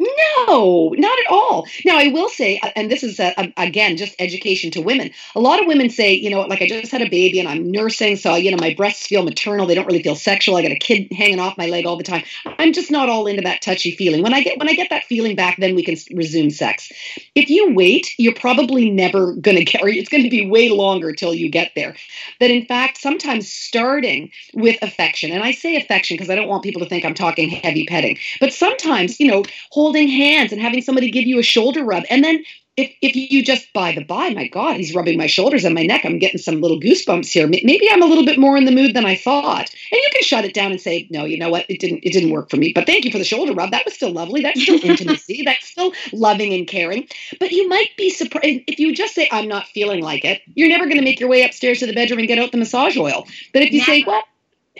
No, 0.02 0.94
not 0.96 1.18
at 1.18 1.30
all. 1.30 1.66
Now, 1.84 1.98
I 1.98 2.08
will 2.08 2.28
say, 2.28 2.60
and 2.74 2.90
this 2.90 3.02
is 3.02 3.20
a, 3.20 3.32
a, 3.36 3.52
again 3.56 3.96
just 3.96 4.14
education 4.18 4.70
to 4.72 4.80
women. 4.80 5.10
A 5.34 5.40
lot 5.40 5.60
of 5.60 5.66
women 5.66 5.90
say, 5.90 6.12
you 6.12 6.30
know, 6.30 6.40
like 6.42 6.62
I 6.62 6.66
just 6.66 6.90
had 6.90 7.02
a 7.02 7.08
baby 7.08 7.38
and 7.38 7.48
I'm 7.48 7.70
nursing, 7.70 8.16
so 8.16 8.34
you 8.34 8.50
know 8.50 8.56
my 8.56 8.74
breasts 8.74 9.06
feel 9.06 9.22
maternal. 9.22 9.66
They 9.66 9.74
don't 9.74 9.86
really 9.86 10.02
feel 10.02 10.16
sexual. 10.16 10.56
I 10.56 10.62
got 10.62 10.72
a 10.72 10.76
kid 10.76 11.12
hanging 11.12 11.40
off 11.40 11.56
my 11.56 11.66
leg 11.66 11.86
all 11.86 11.96
the 11.96 12.02
time. 12.02 12.22
I'm 12.58 12.72
just 12.72 12.90
not 12.90 13.08
all 13.08 13.26
into 13.26 13.42
that 13.42 13.62
touchy 13.62 13.92
feeling. 13.92 14.22
When 14.22 14.34
I 14.34 14.42
get 14.42 14.58
when 14.58 14.68
I 14.68 14.74
get 14.74 14.90
that 14.90 15.04
feeling 15.04 15.36
back, 15.36 15.58
then 15.58 15.74
we 15.74 15.84
can 15.84 15.96
resume 16.14 16.50
sex. 16.50 16.90
If 17.34 17.48
you 17.50 17.74
wait, 17.74 18.14
you're 18.18 18.34
probably 18.34 18.90
never 18.90 19.34
going 19.34 19.56
to 19.56 19.64
get, 19.64 19.82
or 19.82 19.88
it's 19.88 20.08
going 20.08 20.24
to 20.24 20.30
be 20.30 20.46
way 20.46 20.70
longer 20.70 21.12
till 21.12 21.34
you 21.34 21.48
get 21.48 21.72
there. 21.76 21.94
That 22.40 22.50
in 22.50 22.66
fact, 22.66 22.98
sometimes 22.98 23.52
starting 23.52 24.30
with 24.54 24.82
affection, 24.82 25.30
and 25.30 25.42
I 25.42 25.52
say 25.52 25.76
affection 25.76 26.16
because 26.16 26.30
I 26.30 26.34
don't 26.34 26.48
want 26.48 26.64
people 26.64 26.82
to 26.82 26.88
think 26.88 27.04
I'm 27.04 27.14
talking 27.14 27.50
heavy 27.50 27.84
petting, 27.84 28.18
but 28.40 28.52
sometimes 28.52 29.20
you 29.20 29.28
know 29.28 29.44
hold 29.70 29.91
holding 29.92 30.08
hands 30.08 30.52
and 30.52 30.60
having 30.60 30.80
somebody 30.80 31.10
give 31.10 31.24
you 31.24 31.38
a 31.38 31.42
shoulder 31.42 31.84
rub 31.84 32.04
and 32.08 32.24
then 32.24 32.42
if, 32.78 32.90
if 33.02 33.14
you 33.14 33.44
just 33.44 33.70
by 33.74 33.92
the 33.92 34.02
by, 34.02 34.30
my 34.30 34.48
God, 34.48 34.76
he's 34.76 34.94
rubbing 34.94 35.18
my 35.18 35.26
shoulders 35.26 35.64
and 35.64 35.74
my 35.74 35.84
neck. 35.84 36.06
I'm 36.06 36.18
getting 36.18 36.38
some 36.40 36.62
little 36.62 36.80
goosebumps 36.80 37.30
here. 37.30 37.46
Maybe 37.46 37.86
I'm 37.90 38.02
a 38.02 38.06
little 38.06 38.24
bit 38.24 38.38
more 38.38 38.56
in 38.56 38.64
the 38.64 38.72
mood 38.72 38.96
than 38.96 39.04
I 39.04 39.14
thought. 39.14 39.68
And 39.68 40.00
you 40.00 40.08
can 40.14 40.22
shut 40.22 40.46
it 40.46 40.54
down 40.54 40.70
and 40.70 40.80
say, 40.80 41.06
no, 41.10 41.26
you 41.26 41.38
know 41.38 41.50
what? 41.50 41.66
It 41.68 41.80
didn't 41.80 42.00
it 42.02 42.14
didn't 42.14 42.30
work 42.30 42.48
for 42.48 42.56
me. 42.56 42.72
But 42.74 42.86
thank 42.86 43.04
you 43.04 43.12
for 43.12 43.18
the 43.18 43.24
shoulder 43.24 43.52
rub. 43.52 43.72
That 43.72 43.84
was 43.84 43.92
still 43.92 44.10
lovely. 44.10 44.40
That's 44.40 44.62
still 44.62 44.80
intimacy. 44.82 45.42
That's 45.44 45.66
still 45.66 45.92
loving 46.14 46.54
and 46.54 46.66
caring. 46.66 47.06
But 47.38 47.50
you 47.50 47.68
might 47.68 47.90
be 47.98 48.08
surprised 48.08 48.62
if 48.66 48.78
you 48.78 48.94
just 48.94 49.14
say, 49.14 49.28
I'm 49.30 49.48
not 49.48 49.66
feeling 49.66 50.02
like 50.02 50.24
it. 50.24 50.40
You're 50.54 50.70
never 50.70 50.86
going 50.86 50.96
to 50.96 51.04
make 51.04 51.20
your 51.20 51.28
way 51.28 51.42
upstairs 51.42 51.80
to 51.80 51.86
the 51.86 51.92
bedroom 51.92 52.20
and 52.20 52.28
get 52.28 52.38
out 52.38 52.52
the 52.52 52.58
massage 52.58 52.96
oil. 52.96 53.26
But 53.52 53.64
if 53.64 53.72
you 53.72 53.80
never. 53.80 53.92
say, 53.92 54.04
well, 54.06 54.22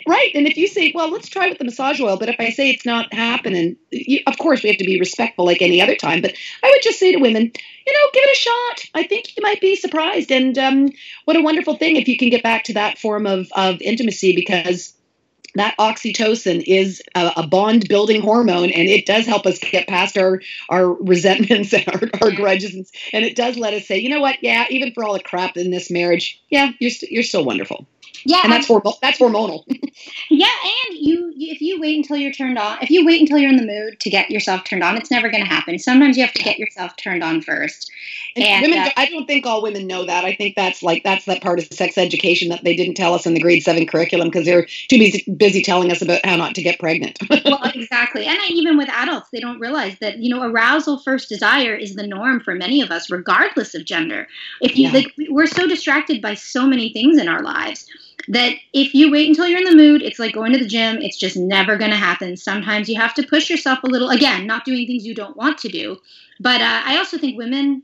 Right. 0.07 0.31
And 0.35 0.47
if 0.47 0.57
you 0.57 0.69
say, 0.69 0.91
well, 0.95 1.11
let's 1.11 1.29
try 1.29 1.49
with 1.49 1.59
the 1.59 1.65
massage 1.65 2.01
oil, 2.01 2.17
but 2.17 2.31
if 2.31 2.37
I 2.39 2.49
say 2.51 2.71
it's 2.71 2.87
not 2.87 3.13
happening, 3.13 3.77
you, 3.91 4.21
of 4.27 4.39
course, 4.39 4.63
we 4.63 4.71
have 4.71 4.79
to 4.79 4.85
be 4.85 4.99
respectful 4.99 5.45
like 5.45 5.61
any 5.61 5.83
other 5.83 5.97
time. 5.97 6.23
But 6.23 6.35
I 6.65 6.71
would 6.71 6.83
just 6.83 6.99
say 6.99 7.13
to 7.13 7.19
women, 7.19 7.43
you 7.43 7.93
know, 7.93 8.11
give 8.15 8.25
it 8.25 8.33
a 8.33 8.41
shot. 8.41 8.91
I 8.95 9.07
think 9.07 9.37
you 9.37 9.43
might 9.43 9.61
be 9.61 9.77
surprised. 9.77 10.33
And 10.33 10.57
um, 10.57 10.91
what 11.27 11.37
a 11.37 11.43
wonderful 11.43 11.77
thing 11.77 11.97
if 11.97 12.09
you 12.09 12.17
can 12.17 12.31
get 12.31 12.43
back 12.43 12.65
to 12.65 12.75
that 12.75 12.99
form 12.99 13.27
of, 13.27 13.49
of 13.55 13.83
intimacy 13.83 14.35
because 14.35 14.95
that 15.55 15.77
oxytocin 15.79 16.63
is 16.67 17.03
a, 17.15 17.33
a, 17.37 17.47
bond 17.47 17.87
building 17.87 18.23
hormone 18.23 18.71
and 18.71 18.89
it 18.89 19.05
does 19.05 19.27
help 19.27 19.45
us 19.45 19.59
get 19.59 19.87
past 19.87 20.17
our 20.17 20.41
our 20.71 20.91
resentments 20.95 21.75
and 21.75 21.87
our, 21.89 22.01
our 22.23 22.31
grudges 22.31 22.75
and, 22.75 22.87
and, 23.13 23.25
it 23.25 23.37
does 23.37 23.59
let 23.59 23.75
us 23.75 23.87
say 23.87 23.99
you 23.99 24.09
know 24.09 24.21
what 24.21 24.37
yeah 24.43 24.65
even 24.71 24.93
for 24.93 25.05
all 25.05 25.13
the 25.13 25.21
crap 25.21 25.59
in 25.59 25.71
this 25.71 25.91
marriage 25.91 26.43
yeah 26.49 26.71
you're, 26.79 26.91
st- 26.91 27.13
you're 27.13 27.23
still 27.23 27.45
wonderful 27.45 27.87
yeah, 28.25 28.41
and 28.45 28.53
that's 28.53 28.69
hormonal. 28.69 28.99
That's 29.01 29.19
hormonal. 29.19 29.65
yeah, 30.31 30.47
and 30.89 30.99
you, 30.99 31.33
if 31.37 31.61
you 31.61 31.81
wait 31.81 31.97
until 31.97 32.17
you're 32.17 32.33
turned 32.33 32.59
on, 32.59 32.79
if 32.83 32.91
you 32.91 33.05
wait 33.05 33.21
until 33.21 33.39
you're 33.39 33.51
in 33.51 33.57
the 33.57 33.67
mood 33.67 34.01
to 34.01 34.11
get 34.11 34.31
yourself 34.31 34.65
turned 34.65 34.83
on, 34.83 34.97
it's 34.97 35.11
never 35.11 35.31
going 35.31 35.43
to 35.43 35.49
happen. 35.49 35.79
Sometimes 35.79 36.17
you 36.17 36.25
have 36.25 36.35
to 36.35 36.43
get 36.43 36.59
yourself 36.59 36.97
turned 36.97 37.23
on 37.23 37.43
first. 37.43 37.91
And, 38.37 38.45
and 38.45 38.63
women, 38.63 38.79
uh, 38.79 38.91
I 38.97 39.07
don't 39.07 39.27
think 39.27 39.47
all 39.47 39.63
women 39.63 39.87
know 39.87 40.07
that. 40.07 40.25
I 40.25 40.35
think 40.35 40.57
that's 40.57 40.83
like 40.83 41.03
that's 41.05 41.25
that 41.27 41.43
part 41.43 41.59
of 41.59 41.67
sex 41.67 41.99
education 41.99 42.49
that 42.49 42.65
they 42.65 42.75
didn't 42.75 42.95
tell 42.95 43.15
us 43.15 43.27
in 43.27 43.35
the 43.35 43.41
grade 43.41 43.63
seven 43.63 43.87
curriculum 43.87 44.29
because 44.29 44.45
they're 44.45 44.65
too 44.65 44.99
busy, 44.99 45.25
busy 45.37 45.63
telling 45.63 45.91
us 45.91 46.03
about 46.03 46.25
how 46.25 46.37
not 46.37 46.55
to 46.55 46.63
get 46.63 46.79
pregnant. 46.79 47.19
well, 47.45 47.61
exactly, 47.75 48.27
and 48.27 48.39
I, 48.41 48.47
even 48.49 48.77
with 48.77 48.89
adults, 48.89 49.29
they 49.31 49.41
don't 49.41 49.61
realize 49.61 49.97
that 50.01 50.19
you 50.19 50.35
know 50.35 50.43
arousal 50.43 50.99
first 50.99 51.29
desire 51.29 51.75
is 51.75 51.95
the 51.95 52.07
norm 52.07 52.41
for 52.41 52.55
many 52.55 52.81
of 52.81 52.91
us, 52.91 53.11
regardless 53.11 53.75
of 53.75 53.85
gender. 53.85 54.27
If 54.61 54.77
you 54.77 54.89
yeah. 54.89 54.93
like, 54.93 55.15
we're 55.29 55.47
so 55.47 55.67
distracted 55.67 56.23
by 56.23 56.35
so 56.35 56.67
many 56.67 56.93
things 56.93 57.19
in 57.19 57.29
our 57.29 57.43
lives 57.43 57.87
that 58.29 58.55
if 58.73 58.95
you 58.95 59.11
wait 59.11 59.29
until 59.29 59.47
you're 59.47 59.59
in 59.59 59.65
the 59.65 59.77
mood, 59.77 60.03
it's 60.03 60.19
like 60.19 60.35
going 60.35 60.53
to 60.53 60.59
the 60.59 60.67
gym. 60.67 60.99
It's 60.99 61.19
just 61.19 61.37
never 61.37 61.77
going 61.77 61.91
to 61.91 61.97
happen. 61.97 62.37
Sometimes 62.37 62.89
you 62.89 62.97
have 62.97 63.15
to 63.15 63.27
push 63.27 63.51
yourself 63.51 63.81
a 63.83 63.87
little. 63.87 64.11
Again, 64.11 64.47
not 64.47 64.65
doing 64.65 64.87
things 64.87 65.05
you 65.05 65.15
don't 65.15 65.37
want 65.37 65.59
to 65.59 65.69
do. 65.69 65.99
But 66.41 66.61
uh, 66.61 66.83
I 66.85 66.99
also 66.99 67.19
think 67.19 67.37
women 67.37 67.83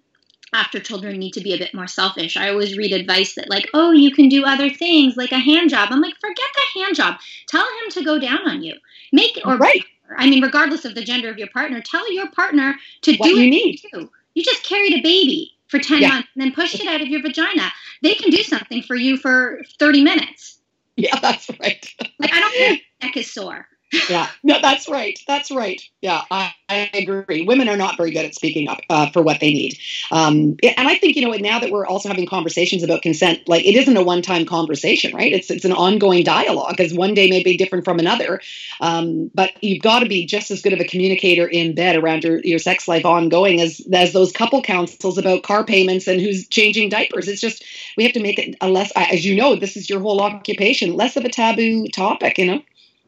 after 0.53 0.81
children 0.81 1.19
need 1.19 1.33
to 1.33 1.41
be 1.41 1.55
a 1.55 1.59
bit 1.59 1.75
more 1.75 1.87
selfish. 1.87 2.37
I 2.37 2.49
always 2.51 2.77
read 2.77 2.93
advice 2.93 3.35
that, 3.35 3.51
like, 3.51 3.69
oh, 3.75 3.93
you 3.93 4.11
can 4.11 4.29
do 4.29 4.45
other 4.45 4.71
things 4.71 5.17
like 5.17 5.33
a 5.33 5.39
hand 5.39 5.71
job. 5.71 5.89
I'm 5.91 6.01
like, 6.01 6.15
forget 6.21 6.47
the 6.55 6.81
hand 6.81 6.97
job. 6.97 7.17
Tell 7.49 7.65
him 7.65 7.91
to 7.91 8.05
go 8.05 8.19
down 8.19 8.49
on 8.49 8.63
you. 8.63 8.75
Make 9.13 9.37
it 9.37 9.47
or 9.47 9.57
right. 9.57 9.85
I 10.17 10.29
mean, 10.29 10.43
regardless 10.43 10.85
of 10.85 10.95
the 10.95 11.05
gender 11.05 11.29
of 11.31 11.39
your 11.39 11.49
partner, 11.49 11.83
tell 11.83 12.11
your 12.13 12.31
partner 12.31 12.75
to 13.03 13.17
what 13.17 13.27
do 13.27 13.41
you 13.41 13.51
need. 13.51 13.81
Too. 13.93 14.11
You 14.35 14.43
just 14.43 14.65
carried 14.65 14.95
a 14.95 15.03
baby 15.03 15.53
for 15.69 15.79
10 15.79 16.01
yeah. 16.01 16.09
months 16.09 16.29
and 16.35 16.43
then 16.43 16.53
pushed 16.53 16.81
it 16.81 16.87
out 16.87 17.03
of 17.03 17.09
your 17.09 17.21
vagina. 17.21 17.71
They 18.03 18.15
can 18.15 18.31
do 18.31 18.43
something 18.43 18.83
for 18.83 18.97
you 18.97 19.19
for 19.19 19.61
30 19.79 20.03
minutes. 20.03 20.59
Yeah, 20.97 21.19
that's 21.21 21.49
right. 21.61 21.95
like, 22.19 22.33
I 22.33 22.41
don't 22.41 22.53
think 22.53 22.83
neck 23.03 23.17
is 23.17 23.33
sore 23.33 23.69
yeah, 24.09 24.29
no, 24.42 24.59
that's 24.61 24.88
right. 24.88 25.18
That's 25.27 25.51
right. 25.51 25.81
Yeah, 26.03 26.22
I, 26.31 26.53
I 26.68 26.90
agree. 26.92 27.44
Women 27.46 27.68
are 27.68 27.77
not 27.77 27.96
very 27.96 28.11
good 28.11 28.27
at 28.27 28.35
speaking 28.35 28.68
up 28.68 28.81
uh, 28.90 29.11
for 29.11 29.22
what 29.22 29.40
they 29.40 29.53
need. 29.53 29.79
Um, 30.12 30.57
and 30.62 30.88
I 30.88 30.96
think 30.96 31.16
you 31.16 31.27
know 31.27 31.33
now 31.37 31.59
that 31.59 31.70
we're 31.70 31.87
also 31.87 32.09
having 32.09 32.27
conversations 32.27 32.83
about 32.83 33.01
consent, 33.03 33.48
like 33.48 33.64
it 33.64 33.74
isn't 33.77 33.96
a 33.96 34.03
one-time 34.03 34.44
conversation, 34.44 35.14
right? 35.14 35.33
It's 35.33 35.51
it's 35.51 35.64
an 35.64 35.72
ongoing 35.72 36.22
dialogue 36.22 36.77
because 36.77 36.92
one 36.92 37.14
day 37.14 37.31
may 37.31 37.42
be 37.42 37.57
different 37.57 37.85
from 37.85 37.98
another. 37.98 38.40
Um, 38.81 39.31
but 39.35 39.53
you've 39.62 39.83
got 39.83 40.01
to 40.01 40.07
be 40.07 40.27
just 40.27 40.51
as 40.51 40.61
good 40.61 40.72
of 40.74 40.81
a 40.81 40.85
communicator 40.85 41.46
in 41.46 41.74
bed 41.74 41.96
around 41.96 42.24
your, 42.24 42.40
your 42.44 42.59
sex 42.59 42.88
life 42.88 43.05
ongoing 43.07 43.61
as 43.61 43.81
as 43.92 44.12
those 44.12 44.33
couple 44.33 44.62
counsels 44.62 45.16
about 45.18 45.42
car 45.44 45.64
payments 45.64 46.07
and 46.07 46.20
who's 46.20 46.46
changing 46.48 46.90
diapers. 46.90 47.27
It's 47.29 47.40
just 47.40 47.64
we 47.96 48.05
have 48.05 48.12
to 48.12 48.20
make 48.20 48.38
it 48.38 48.57
a 48.61 48.68
less, 48.68 48.92
as 48.96 49.24
you 49.24 49.35
know, 49.35 49.57
this 49.57 49.77
is 49.77 49.88
your 49.88 50.01
whole 50.01 50.20
occupation, 50.20 50.94
less 50.94 51.16
of 51.16 51.24
a 51.24 51.31
taboo 51.31 51.88
topic. 51.88 52.38
You 52.38 52.46
know. 52.46 52.62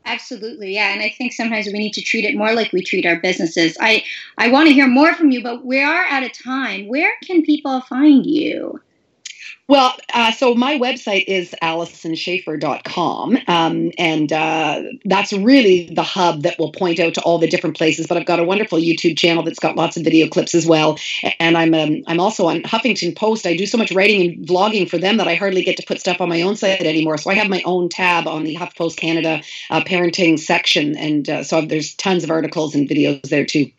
Absolutely, 0.06 0.74
yeah, 0.74 0.92
and 0.92 1.02
I 1.02 1.10
think 1.10 1.32
sometimes 1.32 1.66
we 1.66 1.72
need 1.74 1.92
to 1.94 2.00
treat 2.02 2.24
it 2.24 2.34
more 2.36 2.52
like 2.54 2.72
we 2.72 2.82
treat 2.82 3.06
our 3.06 3.20
businesses. 3.20 3.76
I 3.80 4.02
I 4.38 4.48
want 4.48 4.68
to 4.68 4.74
hear 4.74 4.86
more 4.88 5.14
from 5.14 5.30
you, 5.30 5.42
but 5.42 5.64
we 5.64 5.80
are 5.82 6.04
at 6.04 6.22
a 6.22 6.28
time. 6.30 6.88
Where 6.88 7.12
can 7.24 7.42
people 7.42 7.80
find 7.82 8.24
you? 8.26 8.80
Well, 9.70 9.96
uh, 10.12 10.32
so 10.32 10.56
my 10.56 10.80
website 10.80 11.26
is 11.28 11.54
alysonschafer.com, 11.62 13.38
um, 13.46 13.92
and 13.98 14.32
uh, 14.32 14.82
that's 15.04 15.32
really 15.32 15.88
the 15.94 16.02
hub 16.02 16.42
that 16.42 16.58
will 16.58 16.72
point 16.72 16.98
out 16.98 17.14
to 17.14 17.20
all 17.20 17.38
the 17.38 17.46
different 17.46 17.76
places. 17.76 18.08
But 18.08 18.18
I've 18.18 18.26
got 18.26 18.40
a 18.40 18.44
wonderful 18.44 18.80
YouTube 18.80 19.16
channel 19.16 19.44
that's 19.44 19.60
got 19.60 19.76
lots 19.76 19.96
of 19.96 20.02
video 20.02 20.26
clips 20.26 20.56
as 20.56 20.66
well, 20.66 20.98
and 21.38 21.56
I'm 21.56 21.72
um, 21.72 22.02
I'm 22.08 22.18
also 22.18 22.48
on 22.48 22.62
Huffington 22.62 23.14
Post. 23.14 23.46
I 23.46 23.56
do 23.56 23.64
so 23.64 23.78
much 23.78 23.92
writing 23.92 24.22
and 24.22 24.44
vlogging 24.44 24.90
for 24.90 24.98
them 24.98 25.18
that 25.18 25.28
I 25.28 25.36
hardly 25.36 25.62
get 25.62 25.76
to 25.76 25.84
put 25.86 26.00
stuff 26.00 26.20
on 26.20 26.28
my 26.28 26.42
own 26.42 26.56
site 26.56 26.82
anymore. 26.82 27.16
So 27.16 27.30
I 27.30 27.34
have 27.34 27.48
my 27.48 27.62
own 27.64 27.88
tab 27.88 28.26
on 28.26 28.42
the 28.42 28.56
HuffPost 28.56 28.96
Canada 28.96 29.40
uh, 29.70 29.84
parenting 29.84 30.36
section, 30.36 30.96
and 30.96 31.30
uh, 31.30 31.44
so 31.44 31.60
there's 31.60 31.94
tons 31.94 32.24
of 32.24 32.30
articles 32.32 32.74
and 32.74 32.88
videos 32.88 33.22
there 33.28 33.44
too. 33.44 33.70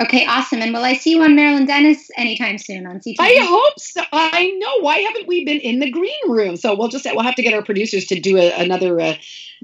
Okay, 0.00 0.24
awesome. 0.24 0.62
And 0.62 0.72
will 0.72 0.82
I 0.82 0.94
see 0.94 1.10
you 1.10 1.22
on 1.22 1.36
Marilyn 1.36 1.66
Denis 1.66 2.10
anytime 2.16 2.56
soon 2.56 2.86
on 2.86 3.00
CTV? 3.00 3.16
I 3.18 3.36
hope 3.40 3.78
so. 3.78 4.02
I 4.12 4.50
know. 4.58 4.80
Why 4.80 4.98
haven't 4.98 5.28
we 5.28 5.44
been 5.44 5.60
in 5.60 5.78
the 5.78 5.90
green 5.90 6.30
room? 6.30 6.56
So 6.56 6.74
we'll 6.74 6.88
just 6.88 7.04
we'll 7.04 7.22
have 7.22 7.34
to 7.34 7.42
get 7.42 7.52
our 7.52 7.62
producers 7.62 8.06
to 8.06 8.18
do 8.18 8.38
a, 8.38 8.50
another 8.52 8.98
uh, 8.98 9.14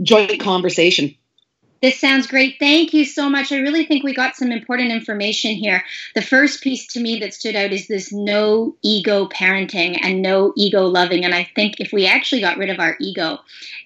joint 0.03 0.39
conversation. 0.41 1.15
This 1.83 2.01
sounds 2.01 2.27
great. 2.27 2.57
Thank 2.59 2.95
you 2.95 3.05
so 3.05 3.29
much. 3.29 3.53
I 3.53 3.59
really 3.59 3.85
think 3.85 4.03
we 4.03 4.15
got 4.15 4.35
some 4.35 4.51
important 4.51 4.93
information 4.93 5.53
here. 5.53 5.85
The 6.15 6.23
first 6.23 6.63
piece 6.63 6.87
to 6.89 7.01
me 7.01 7.19
that 7.21 7.35
stood 7.35 7.55
out 7.55 7.73
is 7.73 7.87
this 7.87 8.13
no 8.13 8.77
ego 8.83 9.29
parenting 9.29 9.99
and 10.03 10.23
no 10.23 10.53
ego 10.57 10.87
loving. 10.87 11.25
And 11.25 11.35
I 11.35 11.49
think 11.55 11.79
if 11.79 11.93
we 11.93 12.07
actually 12.07 12.41
got 12.41 12.57
rid 12.57 12.71
of 12.71 12.81
our 12.81 12.97
ego 12.99 13.39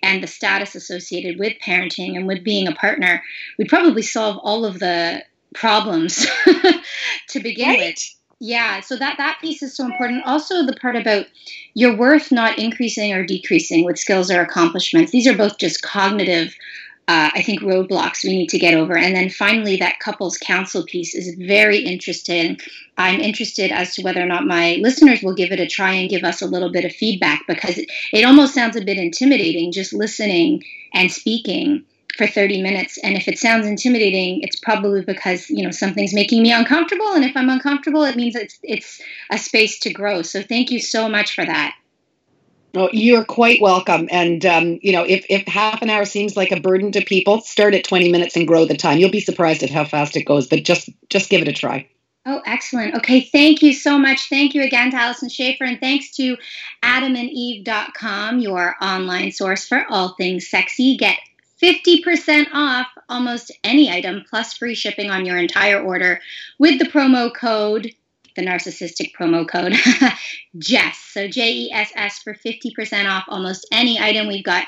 and 0.03 0.23
the 0.23 0.29
status 0.29 0.75
associated 0.75 1.39
with 1.39 1.59
parenting 1.65 2.17
and 2.17 2.27
with 2.27 2.45
being 2.45 2.69
a 2.69 2.75
partner, 2.75 3.23
we'd 3.59 3.69
probably 3.69 4.03
solve 4.03 4.39
all 4.39 4.65
of 4.65 4.79
the 4.79 5.23
problems 5.55 6.27
to 7.29 7.41
begin 7.41 7.69
right. 7.69 7.79
with 7.81 8.17
yeah 8.41 8.81
so 8.81 8.97
that 8.97 9.17
that 9.19 9.39
piece 9.41 9.63
is 9.63 9.77
so 9.77 9.85
important. 9.85 10.25
Also 10.25 10.65
the 10.65 10.75
part 10.75 10.97
about 10.97 11.27
your 11.75 11.95
worth 11.97 12.33
not 12.33 12.59
increasing 12.59 13.13
or 13.13 13.25
decreasing 13.25 13.85
with 13.85 13.99
skills 13.99 14.31
or 14.31 14.41
accomplishments. 14.41 15.13
These 15.13 15.27
are 15.27 15.37
both 15.37 15.59
just 15.59 15.83
cognitive 15.83 16.55
uh, 17.09 17.31
i 17.35 17.43
think 17.43 17.61
roadblocks 17.61 18.23
we 18.23 18.37
need 18.37 18.49
to 18.49 18.59
get 18.59 18.75
over. 18.75 18.97
And 18.97 19.15
then 19.15 19.31
finally 19.31 19.77
that 19.77 19.99
couples 20.01 20.39
counsel 20.39 20.85
piece 20.85 21.15
is 21.15 21.35
very 21.35 21.79
interesting. 21.79 22.59
I'm 22.97 23.21
interested 23.21 23.73
as 23.73 23.95
to 23.95 24.03
whether 24.03 24.23
or 24.23 24.27
not 24.27 24.47
my 24.47 24.79
listeners 24.81 25.23
will 25.23 25.35
give 25.35 25.53
it 25.53 25.61
a 25.61 25.67
try 25.67 25.93
and 25.93 26.11
give 26.11 26.25
us 26.25 26.41
a 26.41 26.47
little 26.47 26.71
bit 26.71 26.85
of 26.85 26.93
feedback 26.93 27.43
because 27.47 27.79
it, 27.79 27.91
it 28.13 28.25
almost 28.25 28.55
sounds 28.55 28.77
a 28.77 28.85
bit 28.85 28.99
intimidating 28.99 29.73
just 29.73 29.93
listening 29.93 30.65
and 30.95 31.11
speaking 31.11 31.85
for 32.21 32.27
30 32.27 32.61
minutes 32.61 32.99
and 32.99 33.17
if 33.17 33.27
it 33.29 33.39
sounds 33.39 33.67
intimidating 33.67 34.43
it's 34.43 34.61
probably 34.61 35.01
because 35.01 35.49
you 35.49 35.65
know 35.65 35.71
something's 35.71 36.13
making 36.13 36.43
me 36.43 36.53
uncomfortable 36.53 37.15
and 37.15 37.25
if 37.25 37.35
i'm 37.35 37.49
uncomfortable 37.49 38.05
it 38.05 38.15
means 38.15 38.37
it's 38.37 38.59
it's 38.63 39.01
a 39.31 39.39
space 39.39 39.79
to 39.79 39.91
grow 39.91 40.21
so 40.21 40.43
thank 40.43 40.71
you 40.71 40.79
so 40.79 41.09
much 41.09 41.35
for 41.35 41.47
that 41.47 41.75
Oh, 42.73 42.89
you're 42.93 43.25
quite 43.25 43.61
welcome. 43.61 44.09
And 44.13 44.47
um, 44.47 44.79
you 44.81 44.93
know, 44.93 45.03
if, 45.03 45.27
if 45.29 45.45
half 45.49 45.83
an 45.83 45.91
hour 45.91 46.05
seems 46.05 46.37
like 46.37 46.53
a 46.53 46.61
burden 46.61 46.93
to 46.93 47.05
people, 47.05 47.41
start 47.41 47.75
at 47.75 47.83
20 47.83 48.13
minutes 48.13 48.37
and 48.37 48.47
grow 48.47 48.65
the 48.65 48.77
time. 48.77 48.99
You'll 48.99 49.11
be 49.11 49.19
surprised 49.19 49.65
at 49.65 49.71
how 49.71 49.85
fast 49.85 50.17
it 50.17 50.23
goes, 50.23 50.47
but 50.47 50.63
just 50.63 50.89
just 51.09 51.31
give 51.31 51.43
it 51.43 51.49
a 51.49 51.53
try. 51.53 51.89
Oh, 52.27 52.43
excellent. 52.47 52.95
Okay, 52.95 53.23
thank 53.23 53.61
you 53.61 53.73
so 53.73 53.99
much. 53.99 54.29
Thank 54.29 54.55
you 54.55 54.63
again 54.63 54.93
to 54.93 54.97
Alyson 54.97 55.31
Schafer, 55.31 55.63
and 55.63 55.81
thanks 55.81 56.15
to 56.17 56.37
adamandeve.com, 56.85 58.39
your 58.39 58.77
online 58.81 59.33
source 59.33 59.67
for 59.67 59.85
all 59.89 60.15
things 60.17 60.49
sexy. 60.49 60.97
Get 60.97 61.19
50% 61.63 62.47
off 62.53 62.87
almost 63.09 63.53
any 63.65 63.91
item 63.91 64.25
plus 64.29 64.55
free 64.55 64.75
shipping 64.75 65.11
on 65.11 65.27
your 65.27 65.37
entire 65.37 65.81
order 65.81 66.21
with 66.59 66.79
the 66.79 66.87
promo 66.87 67.35
code 67.35 67.93
the 68.37 68.43
narcissistic 68.43 69.13
promo 69.13 69.47
code 69.49 69.75
Jess. 70.59 70.99
So 70.99 71.29
J 71.29 71.53
E 71.53 71.73
S 71.73 71.93
S 71.95 72.19
for 72.21 72.35
50% 72.35 73.11
off 73.11 73.25
almost 73.29 73.67
any 73.73 73.99
item. 73.99 74.29
We've 74.29 74.45
got 74.45 74.67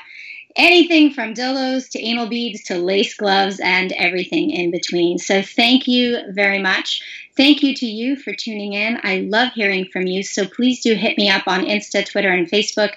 anything 0.55 1.11
from 1.11 1.33
dildos 1.33 1.89
to 1.89 1.99
anal 1.99 2.27
beads 2.27 2.63
to 2.65 2.77
lace 2.77 3.15
gloves 3.15 3.59
and 3.59 3.91
everything 3.93 4.51
in 4.51 4.71
between. 4.71 5.17
So 5.17 5.41
thank 5.41 5.87
you 5.87 6.19
very 6.29 6.59
much. 6.59 7.01
Thank 7.35 7.63
you 7.63 7.73
to 7.75 7.85
you 7.85 8.15
for 8.15 8.33
tuning 8.33 8.73
in. 8.73 8.99
I 9.03 9.21
love 9.21 9.53
hearing 9.53 9.85
from 9.91 10.05
you. 10.05 10.21
So 10.21 10.45
please 10.45 10.81
do 10.81 10.93
hit 10.93 11.17
me 11.17 11.29
up 11.29 11.47
on 11.47 11.65
Insta, 11.65 12.07
Twitter, 12.07 12.29
and 12.29 12.47
Facebook. 12.47 12.91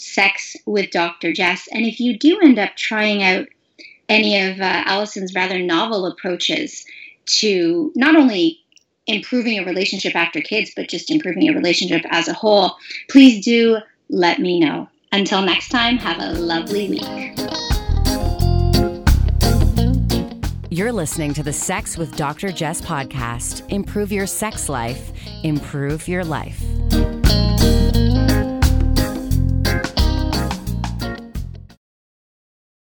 Sex 0.00 0.56
with 0.66 0.90
Dr. 0.90 1.32
Jess. 1.32 1.68
And 1.72 1.84
if 1.84 2.00
you 2.00 2.18
do 2.18 2.40
end 2.40 2.58
up 2.58 2.74
trying 2.76 3.22
out 3.22 3.46
any 4.08 4.40
of 4.40 4.60
uh, 4.60 4.84
Alyson's 4.86 5.34
rather 5.34 5.58
novel 5.58 6.06
approaches 6.06 6.84
to 7.26 7.92
not 7.94 8.16
only 8.16 8.58
improving 9.06 9.58
a 9.58 9.64
relationship 9.64 10.16
after 10.16 10.40
kids, 10.40 10.72
but 10.74 10.88
just 10.88 11.10
improving 11.10 11.48
a 11.48 11.52
relationship 11.52 12.02
as 12.10 12.28
a 12.28 12.32
whole, 12.32 12.76
please 13.10 13.44
do 13.44 13.78
let 14.08 14.38
me 14.38 14.58
know. 14.58 14.88
Until 15.12 15.42
next 15.42 15.68
time, 15.68 15.98
have 15.98 16.18
a 16.18 16.38
lovely 16.38 16.88
week. 16.88 17.36
You're 20.72 20.92
listening 20.92 21.34
to 21.34 21.42
the 21.42 21.52
Sex 21.52 21.98
with 21.98 22.16
Dr. 22.16 22.52
Jess 22.52 22.80
podcast. 22.80 23.68
Improve 23.70 24.12
your 24.12 24.26
sex 24.26 24.68
life, 24.68 25.12
improve 25.42 26.08
your 26.08 26.24
life. 26.24 26.62